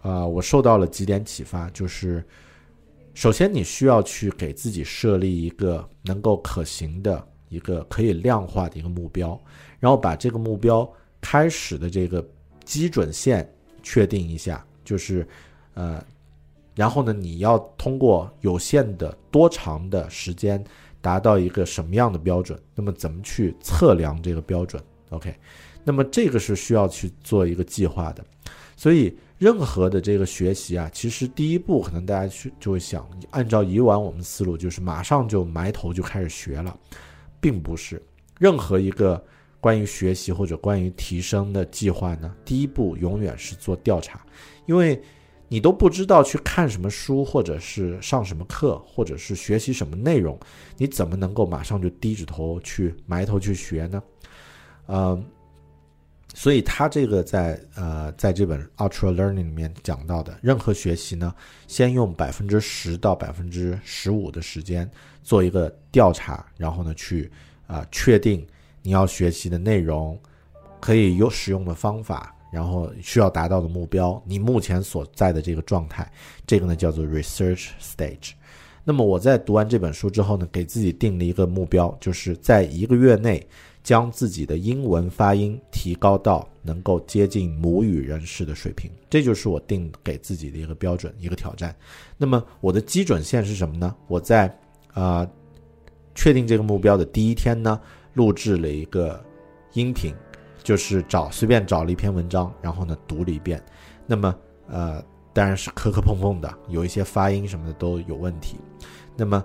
[0.00, 2.24] 啊，我受到了几点启发，就是。
[3.12, 9.38] 首先，你需要去给自己设立一个能够可行的一个可以量化的一个目标，
[9.78, 12.26] 然后把这个目标开始的这个
[12.64, 13.46] 基准线
[13.82, 15.26] 确定一下，就是
[15.74, 16.02] 呃，
[16.74, 20.62] 然后呢，你要通过有限的多长的时间
[21.00, 22.58] 达到一个什么样的标准？
[22.74, 25.34] 那么怎么去测量这个标准？OK，
[25.84, 28.24] 那么这个是需要去做一个计划的，
[28.76, 29.14] 所以。
[29.40, 36.78] 任何的这个学习啊，其实第一步可能大家去就会想，按照以往我们思路，就是马上就埋头就开始学了，
[37.40, 38.00] 并不是。
[38.38, 39.24] 任何一个
[39.58, 44.20] 关于学习或者关于提升的计划呢，第一步永远是做调查，
[44.66, 45.00] 因为
[45.48, 50.38] 你都不知道去看什么书，或者是上什么课，或者是学习什么内容，
[50.76, 54.02] 你怎么能够马上就低着头去埋头去学呢？
[54.88, 55.24] 嗯。
[56.32, 61.34] 所以他这个在呃，在这本 Ultra Learning 里面讲到的，任何学习呢，
[61.66, 64.88] 先用百分之十到百分之十五的时间
[65.22, 67.30] 做一个调查，然后呢，去
[67.66, 68.46] 啊确定
[68.80, 70.18] 你要学习的内容，
[70.80, 76.10] 可以有使用的方法，然后需要达到的目标，你目前所在的这个状态，
[76.46, 78.32] 这个呢叫做 Research Stage。
[78.84, 83.44] 那么我在读完这本书之后呢，给自己定了一个目标，就是在一个月内。
[83.82, 91.74] 将自己的英文发音提高到能够接近母语人士的水平，这就是我定给自己的一个标准，一个挑战。
[92.18, 93.94] 那么我的基准线是什么呢？
[94.06, 94.54] 我在
[94.92, 95.26] 啊
[96.14, 97.80] 确定这个目标的第一天呢，
[98.14, 99.18] 录制了一个
[99.72, 100.14] 音频，
[100.62, 103.62] 就是找随便找了一篇文章，然后呢读了一遍。
[104.06, 104.34] 那么
[104.68, 108.58] 呃当然是磕磕碰碰的，有一些发音什么的都有问题。
[109.16, 109.42] 那么。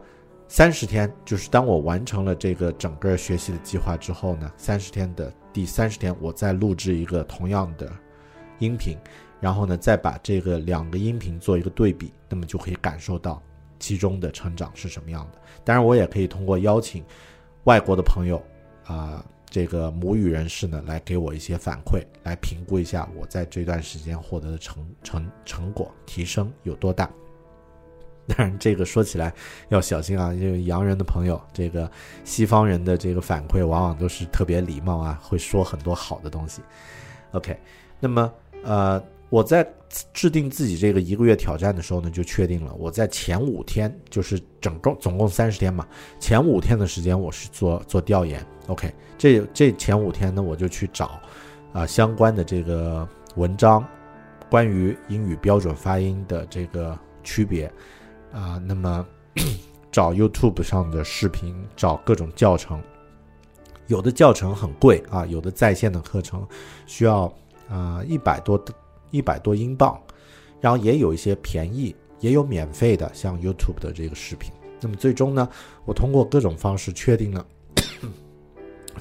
[0.47, 7.91] 三十天，就是当我完成了这个整个学习的计划之后呢，三十天的第三十天，我再录制一个同样的
[8.59, 8.95] 音频，
[9.41, 13.41] 然后呢，再把这个两个音频做一个对比，那么就可以感受到
[13.79, 15.39] 其中的成长是什么样的。
[15.63, 17.03] 当然，我也可以通过邀请
[17.63, 18.41] 外国的朋友
[18.85, 27.09] 啊，这个母语人士呢，来给我一些反馈，来评估一下我在这段时间获得的成成成果提升有多大。
[28.27, 29.33] 当然，这个说起来
[29.69, 31.89] 要小心啊，因为洋人的朋友，这个
[32.23, 36.61] 西方人的这个反馈往往都是特别礼貌啊，会说很多好的东西。
[37.31, 37.55] OK，
[37.99, 39.67] 那么呃，我在
[40.11, 45.87] 制定自己这个一个月挑战的时候呢，就确定了我在前五天，就是整个总共三十天嘛，
[46.19, 48.43] 前五天的时间我是做做调研。
[48.67, 51.19] OK，这这前五天呢，我就去找
[51.73, 53.85] 啊相关的这个文章，
[54.49, 57.71] 关于英语标准发音的这个区别
[58.35, 59.07] 啊，那么
[59.89, 62.83] 找 YouTube 上的视频，找各种教程。
[63.87, 66.45] 有的教程很贵啊，有的在线的课程
[66.85, 67.33] 需要
[67.69, 68.61] 啊一百多
[69.11, 69.97] 一百多英镑，
[70.59, 74.51] 然后也有一些便宜，也有免费的，像 YouTube 的这个视频。
[74.81, 75.47] 那么最终呢，
[75.85, 77.45] 我通过各种方式确定了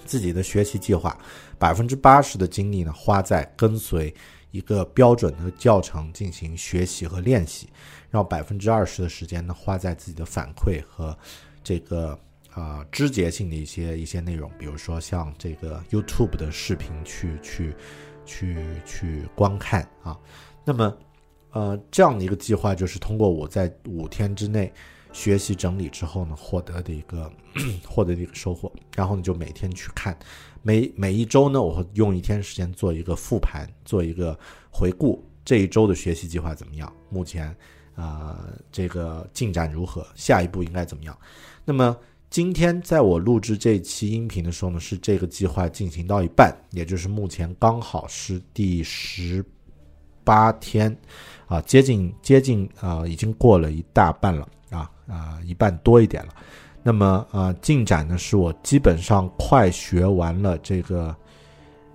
[0.06, 1.18] 自己的学习计划，
[1.58, 4.14] 百分之八十的精力呢花在跟随
[4.52, 7.68] 一个标准的教程进行学习和练习，
[8.14, 11.18] 让百分之二十的时间呢花在自己的反馈和
[11.62, 12.18] 这个。
[12.54, 17.74] 啊，枝节性的一些一些内容，比如说像这个 YouTube 的视频去去
[18.24, 20.16] 去去观看啊，
[20.64, 20.96] 那么
[21.50, 24.72] 呃这样的一个计划就是通过我在五天之内
[25.12, 27.28] 学习整理之后呢获得的一个
[27.84, 30.16] 获得的一个收获，然后呢就每天去看，
[30.62, 34.38] 每每一周呢我会用一天时间做一个复盘，做一个
[34.70, 37.52] 回顾这一周的学习计划怎么样，目前
[37.94, 41.18] 啊这个进展如何，下一步应该怎么样，
[41.64, 41.96] 那么。
[42.30, 49.44] 今天在我录制这期音频的时候呢，是这个计划进行到一半，也就是目前刚好是第十
[50.24, 50.96] 八天，
[51.46, 56.34] 啊，接近接近啊，已经过了一大半了啊啊，一半多一点了。
[56.82, 61.14] 那么啊，进展呢是我基本上快学完了这个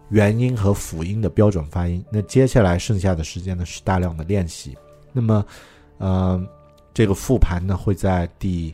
[0.08, 2.02] 元音和辅音的标准发音。
[2.10, 4.74] 那接下来剩下的时间呢是大量的练习。
[5.12, 5.45] 那么，
[6.00, 6.43] 呃，
[6.91, 8.74] 这个复盘呢会在第。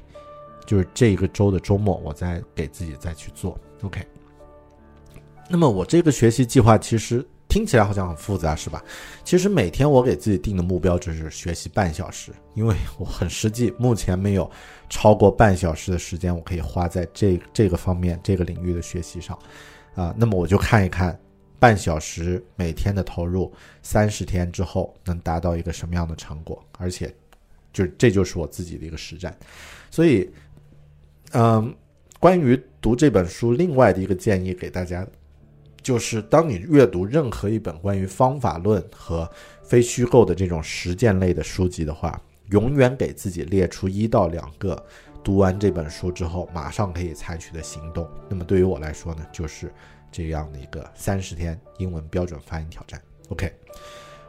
[0.65, 4.03] 就是这个周的周末，我再给自己再去做，OK。
[5.47, 8.83] 那么我这个学习计划其实听起来好像很复杂，是吧？
[9.23, 14.49] 其实每天我给自己定的目标就是学习半小时，因为我很实际，目前没有
[14.89, 19.37] 超过半小时的时间我可以花在这这个方面这个领域的学习上，
[19.93, 21.15] 啊，那么我就看一看
[21.59, 27.13] 半小时每天的投入，三十天之后能达到一个什么样的成果，而且
[27.71, 29.35] 就这就是我自己的一个实战，
[29.91, 30.29] 所以。
[31.31, 31.75] 嗯，
[32.17, 35.05] 关于读这本书，另外的一个建议给大家，
[35.81, 39.29] 就是当你阅读任何一本关于方法论和
[39.61, 44.81] 非虚构的这种实践类的书籍的话，永远给自己列出一到两个
[45.21, 48.07] 读完这本书之后马上可以采取的行动。
[48.29, 49.69] 那么对于我来说呢，就是
[50.15, 53.01] 这样的一个三十天英文标准发音挑战。
[53.29, 53.51] OK，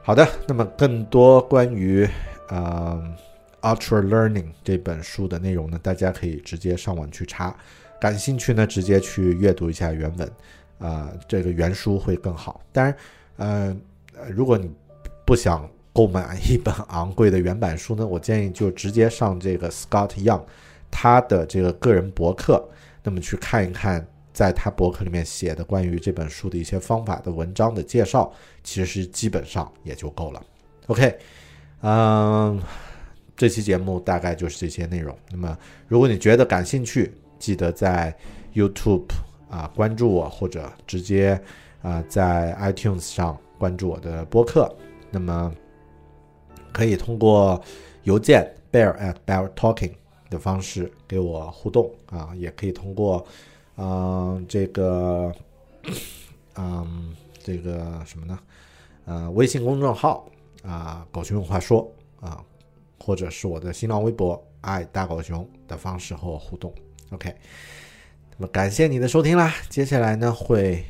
[0.02, 2.08] 好的，那么更多关于
[2.50, 3.14] 嗯。
[3.62, 7.56] Ultra Learning 这本书的内容呢，大家可以直接上网去查，
[8.00, 10.32] 感兴趣呢直接去阅读一下原文，
[10.78, 12.60] 啊，这个原书会更好。
[12.70, 12.96] 当然，
[13.38, 13.76] 呃，
[14.30, 14.70] 如果你
[15.24, 20.44] 不想购买一本昂贵的原版书呢，我建议就直接上这个 Scott Young
[20.88, 22.68] 他的这个个人博客，
[23.02, 24.06] 那么去看一看，
[24.36, 28.30] 在他博客里面写的关于这本书的一些方法的文章的介绍，
[28.62, 30.44] 其实基本上也就够了。
[30.88, 31.18] OK，
[31.80, 32.60] 嗯。
[33.34, 35.14] 这期节目大概就是这些内容。
[35.30, 35.58] 那么，
[35.88, 38.14] 如果你觉得感兴趣，记得在
[38.54, 39.08] YouTube
[39.50, 41.38] 啊关注我，或者直接
[41.82, 44.74] 啊在 iTunes 上关注我的播客。
[45.10, 45.52] 那么，
[46.72, 47.62] 可以通过
[48.04, 49.92] 邮件 bear at bear talking
[50.30, 53.22] 的方式给我互动啊，也可以通过
[53.76, 55.32] 嗯这个
[56.56, 58.38] 嗯这个什么呢？
[59.04, 60.28] 呃，微信公众号
[60.62, 62.44] 啊，狗熊有话说啊。
[62.98, 66.74] 或者是我的新浪微博“爱大狗熊”的方式和我互动。
[67.10, 67.32] OK，
[68.36, 69.54] 那么感谢你的收听啦。
[69.68, 70.82] 接下来呢会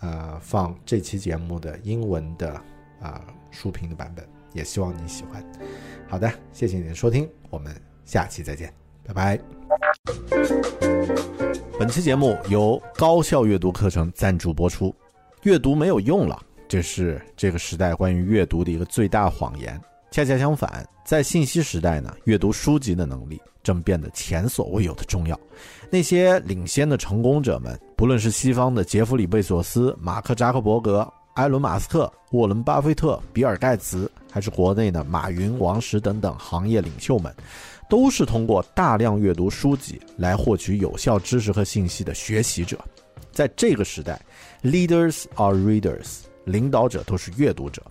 [0.00, 2.60] 呃放这期节目的英文的
[3.00, 5.42] 啊书评的版本，也希望你喜欢。
[6.06, 7.74] 好的，谢谢你的收听，我们
[8.04, 8.70] 下期再见，
[9.04, 10.91] 拜拜。
[11.82, 14.94] 本期节目由高效阅读课程赞助播出。
[15.42, 19.80] 阅读没有用了，这是这个时代关于阅读的一个最大谎言。
[20.12, 25.36] 恰恰相反，在信息时代呢，阅读书籍的能力正变得前所未有的重要。
[25.90, 37.34] 那些领先的成功者们，不论是西方的杰弗里·贝索斯、马克·扎克伯格、埃伦·马斯克、沃伦·巴菲特、比尔·盖茨，还是国内的马云、王石等等行业领袖们，
[37.92, 42.82] 都是通过大量阅读书籍来获取有效知识和信息的学习者。
[43.30, 44.18] 在这个时代
[44.62, 47.82] ，leaders are readers，领导者都是阅读者。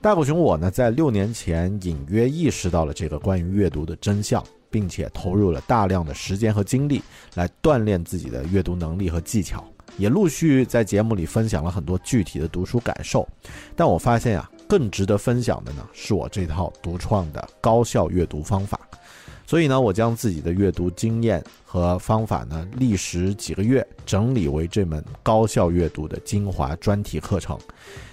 [0.00, 7.02] 大狗熊，我呢，在六年前隐约意识到了这个关于阅读的真相，并且投入了大量的时间和精力
[7.34, 9.62] 来锻炼自己的阅读能力和技巧，
[9.98, 13.28] 也陆续在节目里分享了很多具体的读书感受。
[13.76, 18.80] 但我发现啊，更值得分享的呢，是我这套独创的高效阅读方法。
[19.48, 27.58] 所以呢，我将自己的阅读经验和方法呢，历时几个月整理为这门高效阅读的精华专题课程。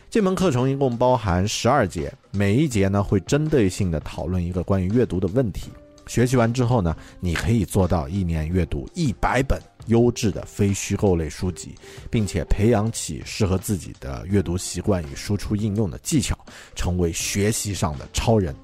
[0.09, 5.69] 这门课程一共包含十二节，每一节呢会针对性的讨论一个关于阅读的问题。
[6.07, 11.75] 学习完之后呢，你可以做到一年阅读一百本优质的非虚构类书籍，
[12.09, 16.33] 并且培养起适合自己的阅读习惯与输出应用的技巧，
[16.75, 18.55] 成为学习上的超人。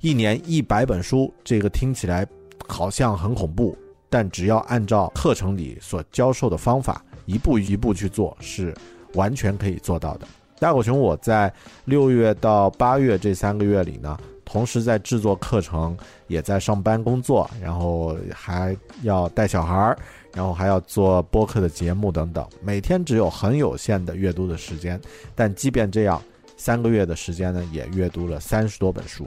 [0.00, 2.26] 一年一百本书，这个听起来
[2.68, 3.76] 好像很恐怖，
[4.10, 8.74] 但只要按照课程里所教授的方法，一步一步去做，是
[9.14, 10.28] 完全可以做到的。
[10.58, 11.52] 大狗熊，我在
[11.86, 15.96] 六月到八月这三个月里呢，同时在制作课程，
[16.28, 19.98] 也在上班工作，然后还要带小孩儿，
[20.34, 25.00] 然后还要做播客的节目等等，每天只有很有限的阅读的时间。
[25.34, 26.22] 但即便这样，
[26.56, 29.26] 三个月的时间呢，也阅读了三十多本书。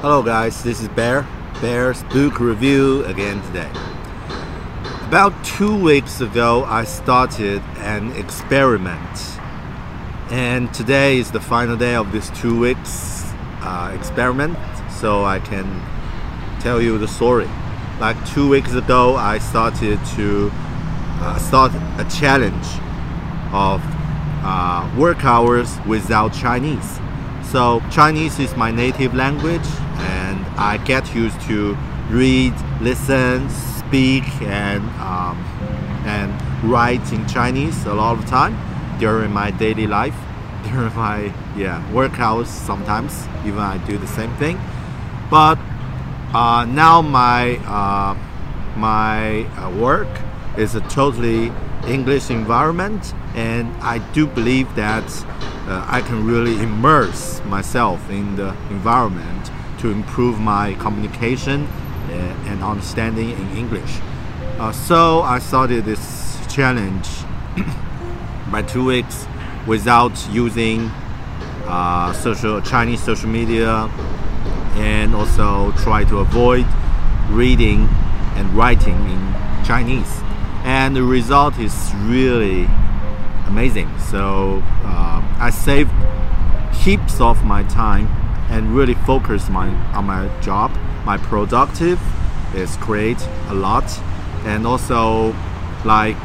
[0.00, 1.26] Hello guys, this is Bear.
[1.60, 3.70] Bear's book review again today.
[5.06, 9.18] About two weeks ago, I started an experiment.
[10.30, 13.30] And today is the final day of this two weeks
[13.60, 14.56] uh, experiment,
[14.90, 15.66] so I can
[16.60, 17.50] tell you the story.
[18.00, 22.66] Like two weeks ago, I started to uh, start a challenge
[23.52, 23.82] of
[24.42, 27.00] uh, work hours without Chinese.
[27.50, 29.66] So Chinese is my native language,
[29.98, 31.76] and I get used to
[32.08, 35.36] read, listen, speak, and um,
[36.06, 36.30] and
[36.62, 38.56] write in Chinese a lot of time
[39.00, 40.14] during my daily life,
[40.70, 42.48] during my yeah work hours.
[42.48, 44.60] Sometimes even I do the same thing,
[45.28, 45.58] but
[46.32, 48.14] uh, now my uh,
[48.76, 50.08] my uh, work
[50.56, 51.50] is a totally
[51.86, 55.04] English environment, and I do believe that
[55.66, 62.12] uh, I can really immerse myself in the environment to improve my communication uh,
[62.46, 63.98] and understanding in English.
[64.58, 67.08] Uh, so I started this challenge
[68.52, 69.26] by two weeks
[69.66, 70.90] without using
[71.66, 73.88] uh, social Chinese social media,
[74.74, 76.66] and also try to avoid
[77.30, 77.88] reading
[78.36, 80.20] and writing in Chinese.
[80.64, 82.68] And the result is really
[83.46, 83.88] amazing.
[83.98, 85.90] So uh, I saved
[86.74, 88.06] heaps of my time
[88.48, 90.70] and really focus my on my job.
[91.04, 92.00] My productive
[92.54, 93.84] is great a lot,
[94.44, 95.34] and also
[95.84, 96.16] like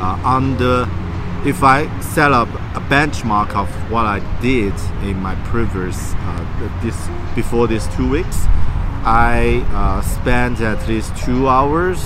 [0.00, 0.88] uh, the
[1.44, 7.08] if I set up a benchmark of what I did in my previous uh, this
[7.34, 8.44] before these two weeks,
[9.04, 11.98] I uh, spent at least two hours,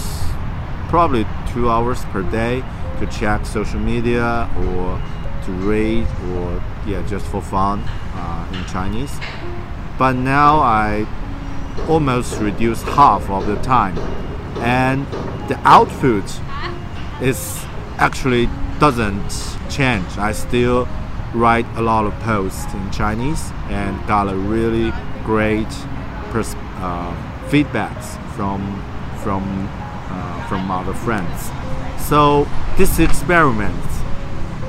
[0.89, 2.63] probably two hours per day
[2.99, 5.01] to check social media or
[5.45, 7.83] to read or yeah just for fun
[8.15, 9.19] uh, in Chinese.
[9.99, 11.07] But now I
[11.89, 13.99] almost reduced half of the time,
[14.59, 15.07] and
[15.49, 16.25] the output
[17.21, 17.65] is
[17.99, 18.49] actually
[18.79, 19.31] doesn't
[19.71, 20.19] change.
[20.19, 20.89] I still
[21.35, 24.93] write a lot of posts in Chinese and got a really
[25.25, 25.71] great
[26.31, 27.15] pers- uh,
[27.49, 28.83] feedbacks from
[29.23, 29.69] from
[30.53, 31.51] from other friends.
[32.07, 32.47] So
[32.77, 33.87] this experiment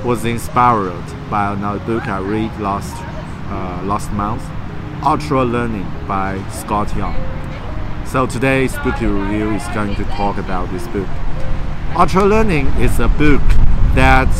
[0.02, 2.94] was inspired by another book I read last
[3.50, 4.42] uh, last month,
[5.04, 7.14] Ultra Learning by Scott Young.
[8.06, 11.08] So today's book review is going to talk about this book.
[11.94, 13.42] Ultra Learning is a book
[13.94, 14.32] that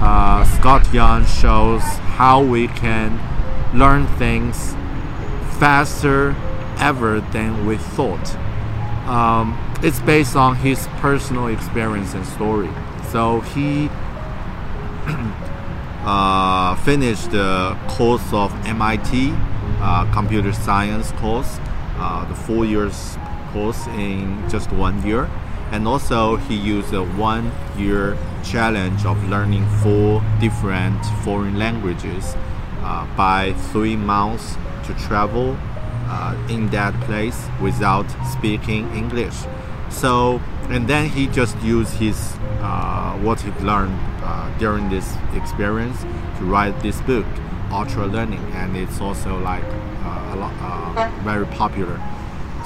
[0.00, 1.82] uh, Scott Young shows
[2.16, 3.20] how we can
[3.78, 4.72] learn things
[5.60, 6.34] faster
[6.78, 8.36] ever than we thought.
[9.06, 12.70] Um, it's based on his personal experience and story.
[13.10, 13.88] So he
[16.04, 19.34] uh, finished the course of MIT
[19.80, 21.58] uh, computer science course,
[21.98, 23.16] uh, the four years
[23.52, 25.28] course in just one year.
[25.72, 32.36] And also, he used a one year challenge of learning four different foreign languages
[32.82, 35.56] uh, by three months to travel
[36.06, 39.34] uh, in that place without speaking English.
[39.92, 46.00] So, and then he just used his uh, what he learned uh, during this experience
[46.38, 47.26] to write this book,
[47.70, 49.64] Ultra Learning, and it's also like
[50.04, 52.00] uh, a lot, uh, very popular.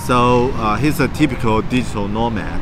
[0.07, 2.61] So uh, he's a typical digital nomad.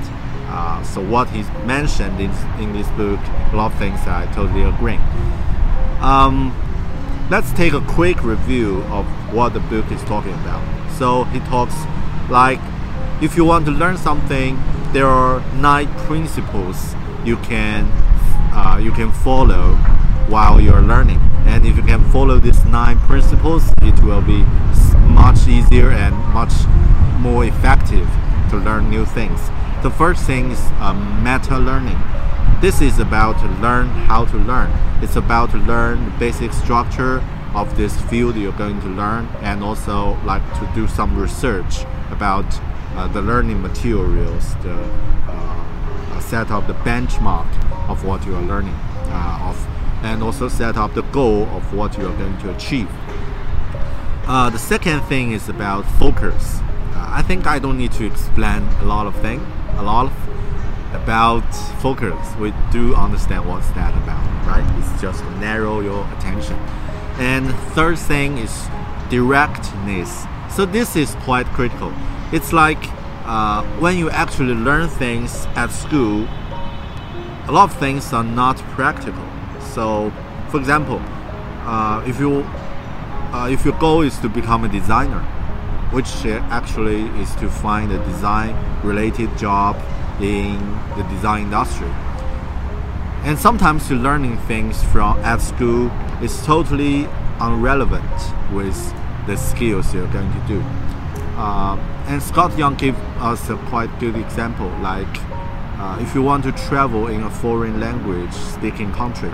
[0.49, 3.21] Uh, so what he's mentioned in, in this book,
[3.53, 4.99] a lot of things I totally agree.
[6.01, 6.55] Um,
[7.31, 10.63] let's take a quick review of what the book is talking about.
[10.99, 11.75] So he talks
[12.31, 12.61] like
[13.23, 14.57] if you want to learn something,
[14.93, 16.95] there are nine principles
[17.25, 17.89] you can
[18.53, 19.75] uh, you can follow
[20.29, 21.21] while you're learning.
[21.47, 24.43] And if you can follow these nine principles, it will be
[25.13, 26.53] much easier and much
[27.19, 28.09] more effective
[28.51, 29.41] to learn new things.
[29.83, 31.99] The first thing is uh, meta learning.
[32.61, 34.71] This is about to learn how to learn.
[35.03, 37.23] It's about to learn the basic structure
[37.55, 42.47] of this field you're going to learn and also like to do some research about
[42.97, 44.75] uh, the learning materials, the
[45.29, 47.49] uh, set up the benchmark
[47.89, 48.75] of what you are learning
[49.09, 52.89] uh, of, and also set up the goal of what you are going to achieve.
[54.27, 56.59] Uh, the second thing is about focus.
[56.93, 59.43] Uh, I think I don't need to explain a lot of things,
[59.77, 60.13] a lot of
[60.95, 61.49] about
[61.83, 62.35] focus.
[62.39, 64.65] We do understand what's that about, right?
[64.79, 66.55] It's just narrow your attention.
[67.19, 68.67] And third thing is
[69.11, 70.25] directness.
[70.51, 71.93] So this is quite critical.
[72.33, 72.79] It's like
[73.25, 76.27] uh, when you actually learn things at school,
[77.47, 79.25] a lot of things are not practical.
[79.61, 80.13] So,
[80.51, 81.01] for example,
[81.67, 82.45] uh, if you
[83.33, 85.21] uh, if your goal is to become a designer,
[85.91, 89.77] which actually is to find a design related job
[90.21, 90.59] in
[90.97, 91.91] the design industry.
[93.25, 95.91] And sometimes you're learning things from at school
[96.23, 97.09] is totally
[97.41, 98.05] irrelevant
[98.53, 98.77] with
[99.27, 100.61] the skills you're going to do.
[101.37, 101.77] Uh,
[102.07, 105.09] and Scott Young gave us a quite good example, like
[105.79, 109.31] uh, if you want to travel in a foreign language speaking country,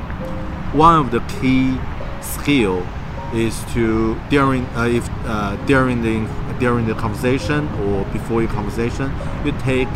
[0.73, 1.79] one of the key
[2.21, 2.87] skill
[3.35, 9.12] is to during uh, if uh, during the during the conversation or before your conversation,
[9.45, 9.89] you take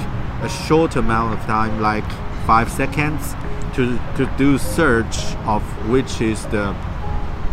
[0.43, 2.09] a short amount of time, like
[2.47, 3.35] five seconds,
[3.75, 6.75] to to do search of which is the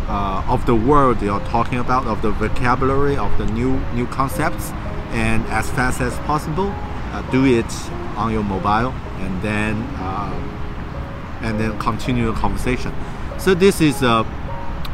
[0.07, 4.71] uh, of the word you're talking about, of the vocabulary, of the new new concepts,
[5.11, 6.71] and as fast as possible,
[7.11, 7.71] uh, do it
[8.15, 12.93] on your mobile, and then uh, and then continue the conversation.
[13.37, 14.25] So this is a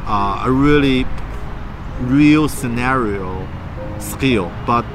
[0.08, 1.06] uh, a really
[2.02, 3.48] real scenario
[4.00, 4.86] skill, but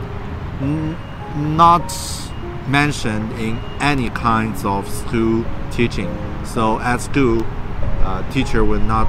[1.37, 1.93] not
[2.69, 6.11] mentioned in any kinds of school teaching.
[6.45, 7.43] So at school,
[8.03, 9.09] uh, teacher will not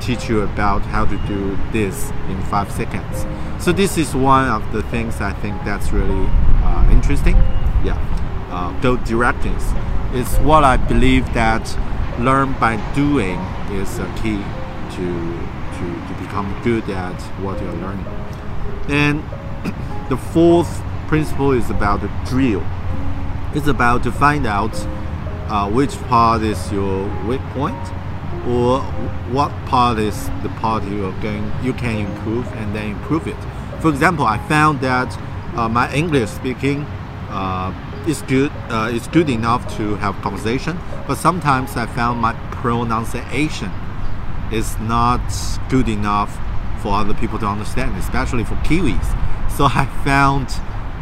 [0.00, 3.24] teach you about how to do this in five seconds.
[3.62, 6.26] So this is one of the things I think that's really
[6.64, 7.36] uh, interesting.
[7.84, 7.96] Yeah,
[8.50, 9.64] uh, go directness.
[10.12, 11.62] It's what I believe that
[12.18, 13.38] learn by doing
[13.70, 14.42] is a key
[14.96, 15.06] to
[15.78, 18.04] to, to become good at what you're learning.
[18.88, 19.22] And
[20.08, 22.66] the fourth principle is about the drill.
[23.54, 24.74] It's about to find out
[25.48, 27.78] uh, which part is your weak point
[28.44, 28.80] or
[29.30, 33.36] what part is the part you are going you can improve and then improve it.
[33.82, 35.10] For example, I found that
[35.56, 36.82] uh, my English speaking
[37.30, 37.74] uh,
[38.06, 40.78] is good uh, is good enough to have conversation,
[41.08, 43.72] but sometimes I found my pronunciation
[44.52, 45.20] is not
[45.68, 46.30] good enough
[46.80, 49.02] for other people to understand, especially for Kiwis.
[49.50, 50.48] So I found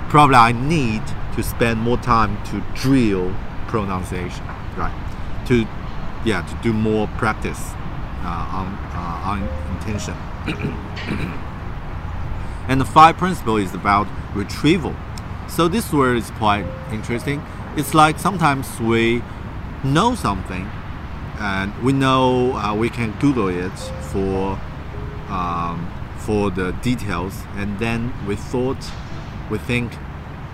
[0.08, 1.02] probably I need
[1.36, 3.36] to spend more time to drill
[3.68, 4.46] pronunciation,
[4.78, 4.96] right?
[5.48, 5.66] To
[6.24, 7.72] yeah, to do more practice
[8.22, 11.36] uh, on uh, on intention.
[12.68, 14.94] and the five principle is about retrieval.
[15.48, 17.42] So this word is quite interesting.
[17.76, 19.22] It's like sometimes we
[19.82, 20.68] know something,
[21.38, 23.78] and we know uh, we can Google it
[24.12, 24.58] for
[25.28, 28.90] um, for the details, and then we thought,
[29.50, 29.92] we think,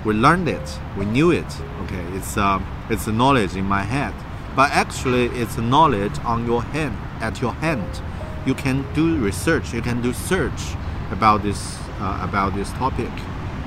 [0.05, 1.61] we learned it, we knew it.
[1.83, 4.15] Okay, it's um, it's a knowledge in my head
[4.57, 8.01] but actually it's knowledge on your hand at your hand
[8.47, 10.75] you can do research you can do search
[11.11, 13.11] about this uh, about this topic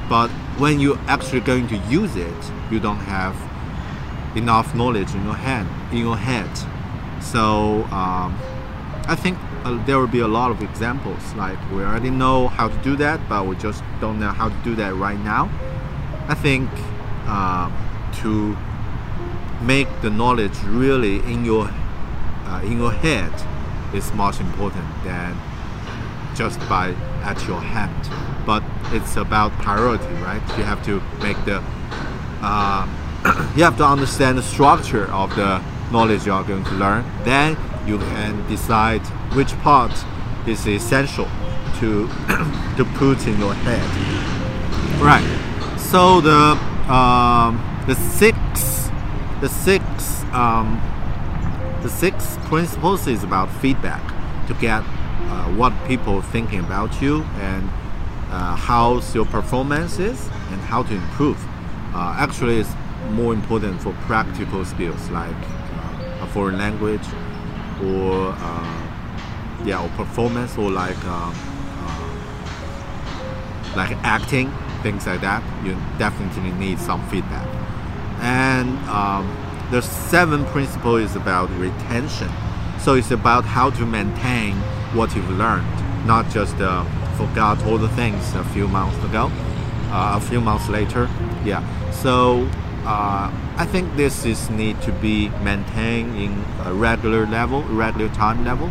[0.08, 3.36] but when you're actually going to use it you don't have
[4.38, 6.50] enough knowledge in your hand in your head
[7.22, 8.38] so um,
[9.10, 11.34] I think uh, there will be a lot of examples.
[11.34, 14.56] Like we already know how to do that, but we just don't know how to
[14.64, 15.50] do that right now.
[16.28, 16.70] I think
[17.26, 17.72] uh,
[18.22, 18.56] to
[19.64, 21.70] make the knowledge really in your
[22.46, 23.34] uh, in your head
[23.96, 25.36] is much important than
[26.36, 28.10] just by at your hand.
[28.46, 30.42] But it's about priority, right?
[30.58, 31.64] You have to make the
[32.42, 32.88] uh,
[33.56, 35.62] you have to understand the structure of the
[35.92, 37.04] knowledge you are going to learn.
[37.24, 39.02] Then you can decide
[39.36, 39.92] which part
[40.48, 41.28] is essential
[41.80, 42.08] to
[42.78, 43.86] to put in your head.
[45.02, 45.26] Right.
[45.78, 46.58] So the
[46.92, 48.90] um, the six
[49.42, 50.82] the six um,
[51.82, 54.04] the six principles is about feedback
[54.48, 54.84] to get
[55.30, 57.70] uh, what people thinking about you and
[58.32, 61.38] uh, how's your performance is and how to improve.
[61.94, 62.70] Uh, actually, it's
[63.12, 67.06] more important for practical skills like uh, a foreign language
[67.84, 68.86] or uh,
[69.66, 70.98] yeah, or performance or like
[73.76, 74.52] like acting,
[74.82, 75.44] things like that.
[75.66, 77.48] You definitely need some feedback.
[78.20, 79.26] And um,
[79.72, 82.30] the seventh principle is about retention.
[82.80, 84.56] So it's about how to maintain
[84.94, 85.68] what you've learned,
[86.06, 86.84] not just uh,
[87.16, 89.30] forgot all the things a few months ago,
[89.92, 91.10] uh, a few months later.
[91.44, 91.64] Yeah.
[91.92, 92.48] So
[92.86, 98.44] uh, I think this is need to be maintained in a regular level, regular time
[98.44, 98.68] level.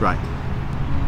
[0.00, 0.18] Right.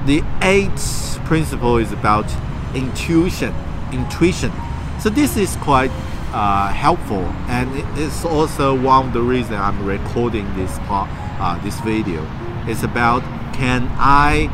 [0.07, 2.27] The eighth principle is about
[2.75, 3.55] intuition.
[3.93, 4.53] Intuition.
[5.01, 5.91] So this is quite
[6.33, 11.09] uh, helpful, and it's also one of the reasons I'm recording this part,
[11.41, 12.27] uh, this video.
[12.67, 13.23] It's about
[13.53, 14.49] can I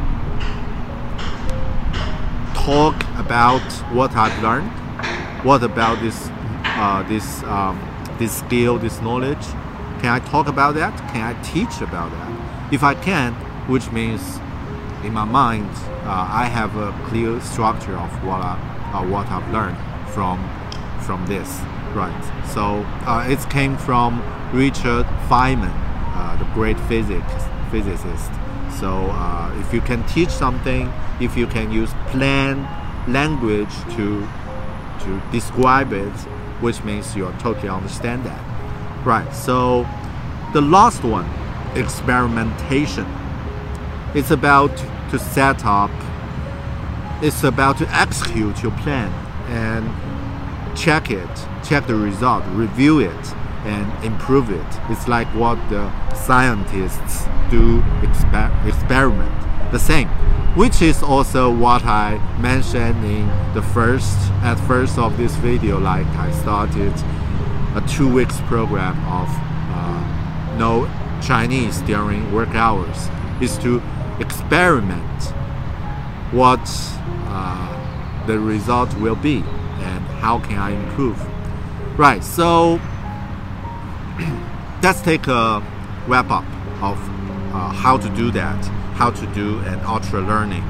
[2.54, 3.62] talk about
[3.94, 4.70] what I've learned?
[5.44, 6.28] What about this,
[6.64, 7.80] uh, this, um,
[8.18, 9.44] this skill, this knowledge?
[10.00, 10.96] Can I talk about that?
[11.12, 12.72] Can I teach about that?
[12.72, 13.32] If I can,
[13.68, 14.40] which means
[15.04, 15.70] in my mind,
[16.04, 18.54] uh, I have a clear structure of what I,
[18.92, 19.78] uh, what I've learned
[20.08, 20.38] from
[21.02, 21.60] from this,
[21.94, 22.24] right?
[22.52, 24.20] So uh, it came from
[24.52, 25.72] Richard Feynman,
[26.16, 27.32] uh, the great physics
[27.70, 28.30] physicist.
[28.78, 32.66] So uh, if you can teach something, if you can use plain
[33.08, 34.26] language to
[35.00, 36.12] to describe it,
[36.60, 38.40] which means you totally understand that,
[39.04, 39.30] right?
[39.32, 39.86] So
[40.52, 41.28] the last one,
[41.76, 43.06] experimentation.
[44.14, 44.76] It's about
[45.10, 45.90] to set up.
[47.22, 49.12] It's about to execute your plan
[49.48, 51.28] and check it,
[51.64, 54.66] check the result, review it, and improve it.
[54.90, 59.32] It's like what the scientists do exper- experiment.
[59.72, 60.08] The same,
[60.56, 65.78] which is also what I mentioned in the first at first of this video.
[65.78, 66.92] Like I started
[67.74, 70.88] a two weeks program of uh, no
[71.20, 73.08] Chinese during work hours.
[73.40, 73.82] Is to
[74.18, 75.22] experiment
[76.32, 76.60] what
[77.26, 79.38] uh, the result will be
[79.78, 81.20] and how can I improve.
[81.98, 82.80] Right, so
[84.82, 85.62] let's take a
[86.06, 86.44] wrap up
[86.82, 87.15] of
[87.56, 88.62] uh, how to do that,
[88.94, 90.64] how to do an ultra learning.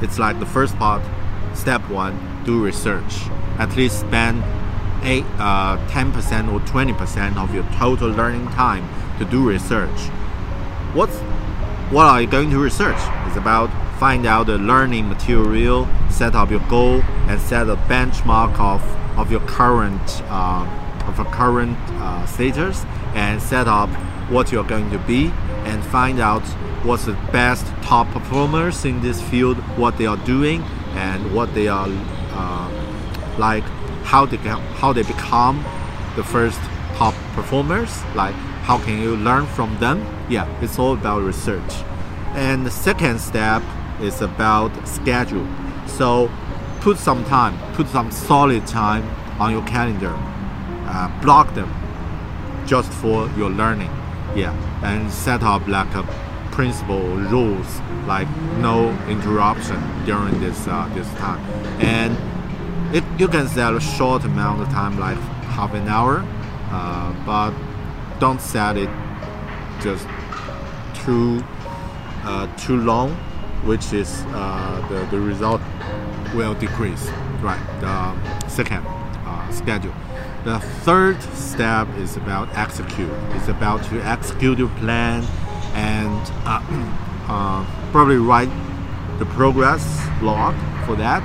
[0.00, 1.02] It's like the first part,
[1.54, 2.14] step one,
[2.44, 3.26] do research.
[3.58, 4.44] At least spend
[5.02, 9.98] eight, uh, 10% or 20% of your total learning time to do research.
[10.94, 11.18] What's
[11.90, 13.00] what are you going to research?
[13.26, 18.60] It's about find out the learning material, set up your goal, and set a benchmark
[18.60, 18.82] of,
[19.18, 20.66] of your current uh,
[21.06, 22.84] of a current uh, status,
[23.14, 23.88] and set up
[24.30, 25.32] what you're going to be,
[25.68, 26.42] and find out
[26.84, 30.62] what's the best top performers in this field, what they are doing,
[30.94, 31.88] and what they are
[32.32, 32.68] uh,
[33.38, 33.64] like,
[34.04, 34.38] how they
[34.80, 35.64] how they become
[36.16, 36.60] the first
[36.96, 38.34] top performers, like
[38.68, 40.04] how can you learn from them?
[40.28, 41.72] Yeah, it's all about research.
[42.34, 43.62] And the second step
[44.00, 45.46] is about schedule.
[45.86, 46.30] So
[46.80, 49.04] put some time, put some solid time
[49.40, 50.14] on your calendar,
[50.86, 51.70] uh, block them
[52.66, 53.90] just for your learning.
[54.34, 56.04] Yeah, and set up like a
[56.52, 61.40] principle rules like no interruption during this uh, this time.
[61.80, 62.16] And
[62.94, 65.18] it, you can set a short amount of time, like
[65.56, 66.24] half an hour,
[66.70, 67.52] uh, but
[68.18, 68.90] don't set it
[69.80, 70.06] just
[71.04, 71.44] too
[72.24, 73.10] uh, too long,
[73.64, 75.60] which is uh, the the result
[76.34, 77.08] will decrease.
[77.40, 77.60] Right.
[77.80, 79.94] The second uh, schedule.
[80.48, 83.12] The third step is about execute.
[83.32, 85.22] It's about to execute your plan
[85.74, 86.62] and uh,
[87.28, 88.48] uh, probably write
[89.18, 89.84] the progress
[90.22, 90.54] log
[90.86, 91.22] for that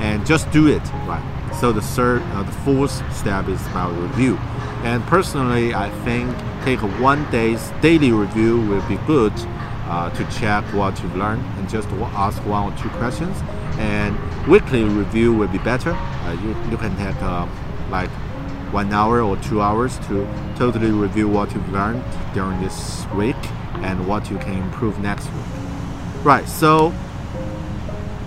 [0.00, 1.22] and just do it right.
[1.60, 4.38] So the third, uh, the fourth step is about review.
[4.82, 9.32] And personally, I think take a one day's daily review will be good
[9.86, 13.40] uh, to check what you've learned and just ask one or two questions.
[13.78, 14.18] And
[14.48, 15.92] weekly review will be better.
[15.92, 17.46] Uh, you, you can take uh,
[17.88, 18.10] like
[18.74, 22.02] one hour or two hours to totally review what you've learned
[22.34, 23.36] during this week
[23.86, 26.24] and what you can improve next week.
[26.24, 26.92] Right, so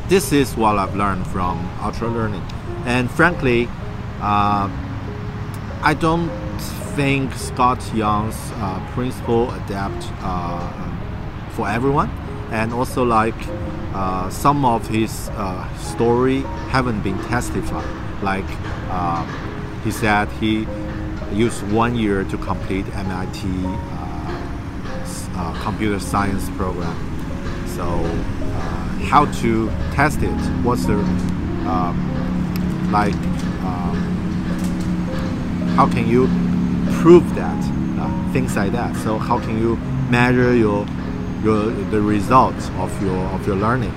[0.08, 2.42] this is what I've learned from Ultra Learning.
[2.86, 3.68] And frankly,
[4.22, 4.70] uh,
[5.82, 6.30] I don't
[6.96, 10.72] think Scott Young's uh, principle adapt uh,
[11.50, 12.10] for everyone,
[12.52, 13.36] and also like
[13.94, 17.86] uh, some of his uh, story haven't been testified.
[18.24, 18.50] Like
[18.90, 19.26] uh,
[19.84, 20.68] he said, he
[21.34, 23.48] used one year to complete MIT
[25.36, 26.96] uh, computer science program.
[27.68, 27.86] So
[29.06, 30.38] how to test it?
[30.64, 30.98] What's the
[32.92, 33.16] like?
[35.78, 36.26] how can you
[37.02, 37.64] prove that?
[38.00, 38.96] Uh, things like that.
[39.04, 39.76] So how can you
[40.10, 40.88] measure your
[41.44, 43.94] your the results of your of your learning?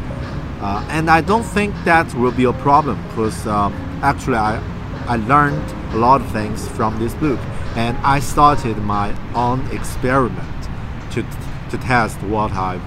[0.61, 3.73] Uh, and I don't think that will be a problem because um,
[4.03, 4.61] actually I
[5.11, 7.41] I learned a lot of things from this book,
[7.75, 10.69] and I started my own experiment
[11.11, 11.27] to
[11.71, 12.81] to test what I'm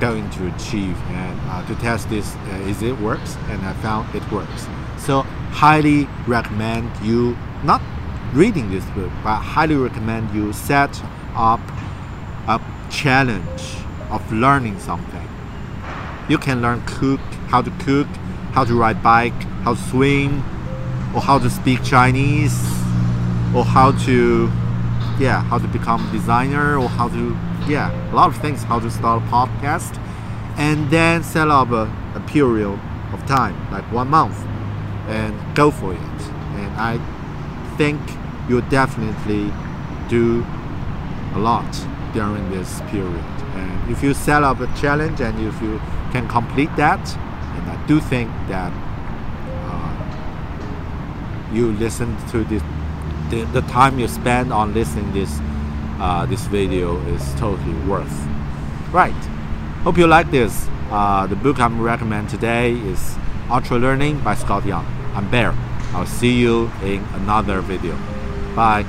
[0.00, 4.14] going to achieve and uh, to test this uh, is it works, and I found
[4.14, 4.66] it works.
[4.96, 5.20] So
[5.52, 7.82] highly recommend you not
[8.32, 10.98] reading this book, but highly recommend you set
[11.34, 11.60] up
[12.48, 12.58] a
[12.88, 13.76] challenge
[14.08, 15.28] of learning something.
[16.30, 17.20] You can learn cook,
[17.52, 18.08] how to cook,
[18.52, 20.42] how to ride bike, how to swim,
[21.16, 22.60] or how to speak Chinese,
[23.54, 24.50] or how to,
[25.18, 27.34] yeah, how to become a designer, or how to,
[27.66, 29.98] yeah, a lot of things, how to start a podcast,
[30.58, 32.78] and then set up a, a period
[33.14, 34.38] of time, like one month,
[35.08, 36.20] and go for it.
[36.60, 37.00] And I
[37.78, 37.98] think
[38.46, 39.50] you'll definitely
[40.08, 40.44] do
[41.34, 41.70] a lot
[42.12, 43.24] during this period.
[43.54, 45.80] And if you set up a challenge and if you
[46.12, 47.00] can complete that,
[47.56, 48.70] and I do think that
[51.56, 52.62] you listen to this,
[53.30, 55.40] the, the time you spend on listening this
[55.98, 58.12] uh, this video is totally worth.
[58.92, 59.14] Right.
[59.82, 60.68] Hope you like this.
[60.90, 63.16] Uh, the book I'm recommend today is
[63.50, 64.84] Ultra Learning by Scott Young.
[65.14, 65.54] I'm Bear.
[65.94, 67.96] I'll see you in another video.
[68.54, 68.84] Bye.